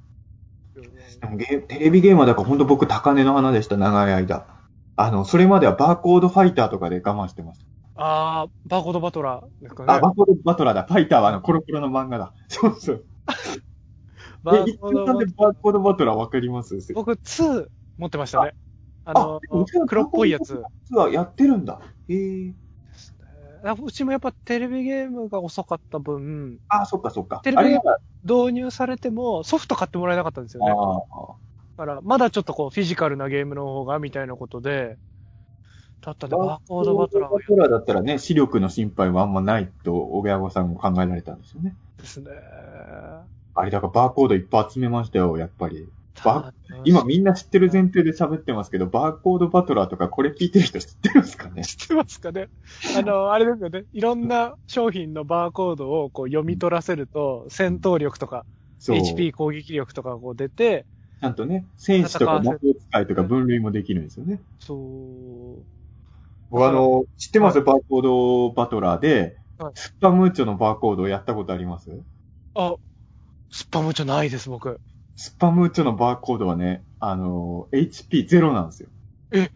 [1.21, 4.54] でもゲーテレビゲームはだから本当僕高値の花でした、長い間。
[4.97, 7.67] あの、それまではバーコードファイターとかで我慢してました。
[7.97, 9.93] あー、バーコードバトラーですかね。
[9.93, 10.83] あ、バーコードバトラーだ。
[10.85, 12.33] ファイターはあの、コロコロの漫画だ。
[12.49, 13.05] そうそう。
[14.43, 16.77] バーコード般でバーコードバトラーわかります？
[16.93, 17.67] 僕2
[17.97, 18.55] 持ってましたね。
[19.07, 19.41] あの
[19.87, 20.63] 黒っぽいやつ。
[20.91, 21.81] 実はやってるんだ。
[22.09, 22.53] へえ。
[23.65, 27.41] あうちもやっぱテレビゲームが遅かった分、あ、そっかそっか。
[27.43, 30.71] テレビあれが、導入されてもソフト買ってもらえなかったんですよね。
[30.71, 30.75] あ
[31.77, 34.97] だから、まだちょっとこう、フィジカルなゲームの方が、みたいなことで、
[36.01, 41.75] だったね、バーコードバトラーバトラーだったらね、視力の心配はあんまないと、親御さんも考えられたんですよね。
[41.99, 42.31] ですね。
[43.55, 45.89] あれ、だからバーコードいっぱい集めましたよ、やっぱり。
[46.25, 46.53] バ
[46.85, 51.65] 今みんな知ってる前提で喋ってますけど、バーコードバトラーとかこれ聞いてる人知ってるんですかね？
[51.65, 52.49] 知ってますかね？
[52.97, 53.85] あの、あれですよね。
[53.93, 58.47] いろんな商品のバーコードをこう読み取らせると、戦闘力とか。
[58.81, 64.41] HP 攻撃力とかがこう出て、ちゃんとね、戦士とか魔法使いとか分類もできるんですよね。
[64.61, 65.63] そう、
[66.51, 71.91] 僕あの、知ってます、バーコードバトラーではい、スッパムーチョのバーコードをやったことあります？
[72.55, 72.75] あ、
[73.51, 74.81] スッパムじゃないです、僕。
[75.15, 78.89] スッパムーチョのバーコードはね、あの、HP ゼロなんですよ。
[79.31, 79.51] え？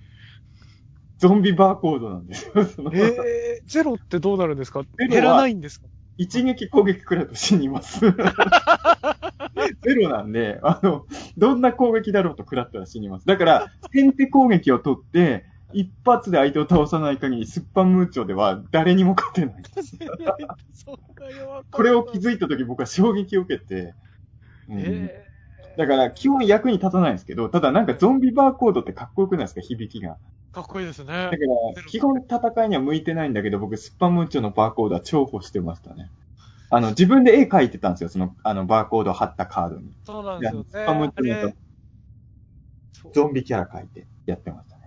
[1.18, 2.52] ゾンビバーコードなんですよ。
[2.54, 4.84] えー、ゼロってどうなるんですか？
[4.98, 5.88] 減らないんですか？
[6.18, 8.00] 一撃攻撃くらいと死にます。
[9.82, 11.06] ゼロなんで、あの、
[11.36, 13.26] どんな攻撃だろうと食らったら死にます。
[13.26, 19.62] だから、先手攻撃を取って、一発で相手を倒さない限り、スッパムーチョでは誰にも勝てない。
[21.70, 23.94] これを気づいた時僕は衝撃を受けて、
[24.68, 25.27] うんえ
[25.78, 29.60] だから、基本役に立たないんですけど、ただなんかゾンビバーコードってかっこよくないですか？
[29.60, 30.18] 響きが。
[30.52, 31.36] かっこいいですねだか。
[31.76, 36.10] ら、基本戦いには向いてないんだけど、僕、スッパムーチョのバーコードは重宝してましたね。
[36.70, 39.92] あの、自分で絵描いてたんですよ、その、あの、バーコードを貼ったカードに。
[40.04, 40.66] そうなんですよね。
[40.70, 41.46] スッパムーあチョ
[43.08, 44.77] のゾンビキャラ描いてやってましたね。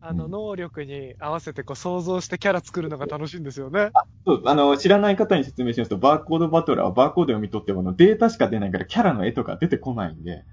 [0.00, 3.90] あの、うん能力に合わせてこう想像してキャラ作るのが楽しいんですよね。
[4.26, 10.44] そう、あの、知らない方に説明しますと、バーコードバトラーはバーコード読み取っても、あのデータしか出ないから、キャラの絵とか出てこないんで、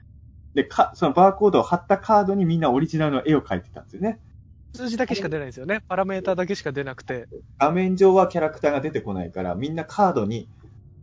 [0.54, 4.20] で、か、そのバーコードを貼ったカードにみんなオリジナルの絵を描いてたんですよね。
[4.76, 5.82] 数字だけしか出ないんですよね。
[5.88, 7.28] パラメーターだけしか出なくて。
[7.58, 10.50] 画面上はキャラクターが出てこないから、みんなカードに、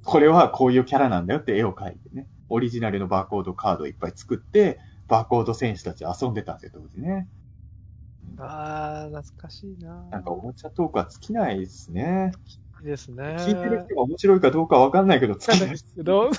[0.05, 4.79] これはこういうキャラなんだよって絵を描いてね、オリジナルのバーコードカードをいっぱい作って、
[5.09, 7.29] バーコード選手たち遊んでたんですよ、当時ね。
[8.39, 12.33] あー、懐かしいななんかおもちゃトークは尽きないですね。
[12.81, 13.23] いいですね。
[13.39, 15.87] 聞いてる人が面白いかどうかわかんないけど、尽わかんないいです。
[15.89, 16.31] すけど、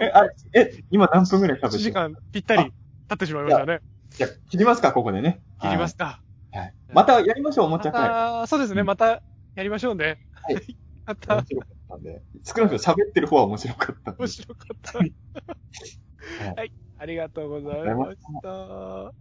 [0.00, 0.24] え、あ、
[0.54, 1.84] え、今何分くらい1喋ってる？
[1.84, 2.72] 時間ぴったり
[3.08, 3.80] 経ってしまいましたね。
[4.16, 5.42] じゃあ、切りますか、ここでね。
[5.60, 6.22] 切りますか。
[6.52, 6.60] はい。
[6.60, 6.74] はい。
[6.92, 8.02] またやりましょう、おもちゃ会。
[8.02, 9.22] また、そうですね、また
[9.54, 10.18] やりましょうね。
[10.32, 10.54] はい。
[11.06, 12.22] また面、白かったんで。
[12.44, 14.14] 少なくとも喋ってる方は面白かった。
[14.18, 14.98] 面白かった。
[14.98, 15.12] はい
[16.56, 19.12] はい、ありがとうございました。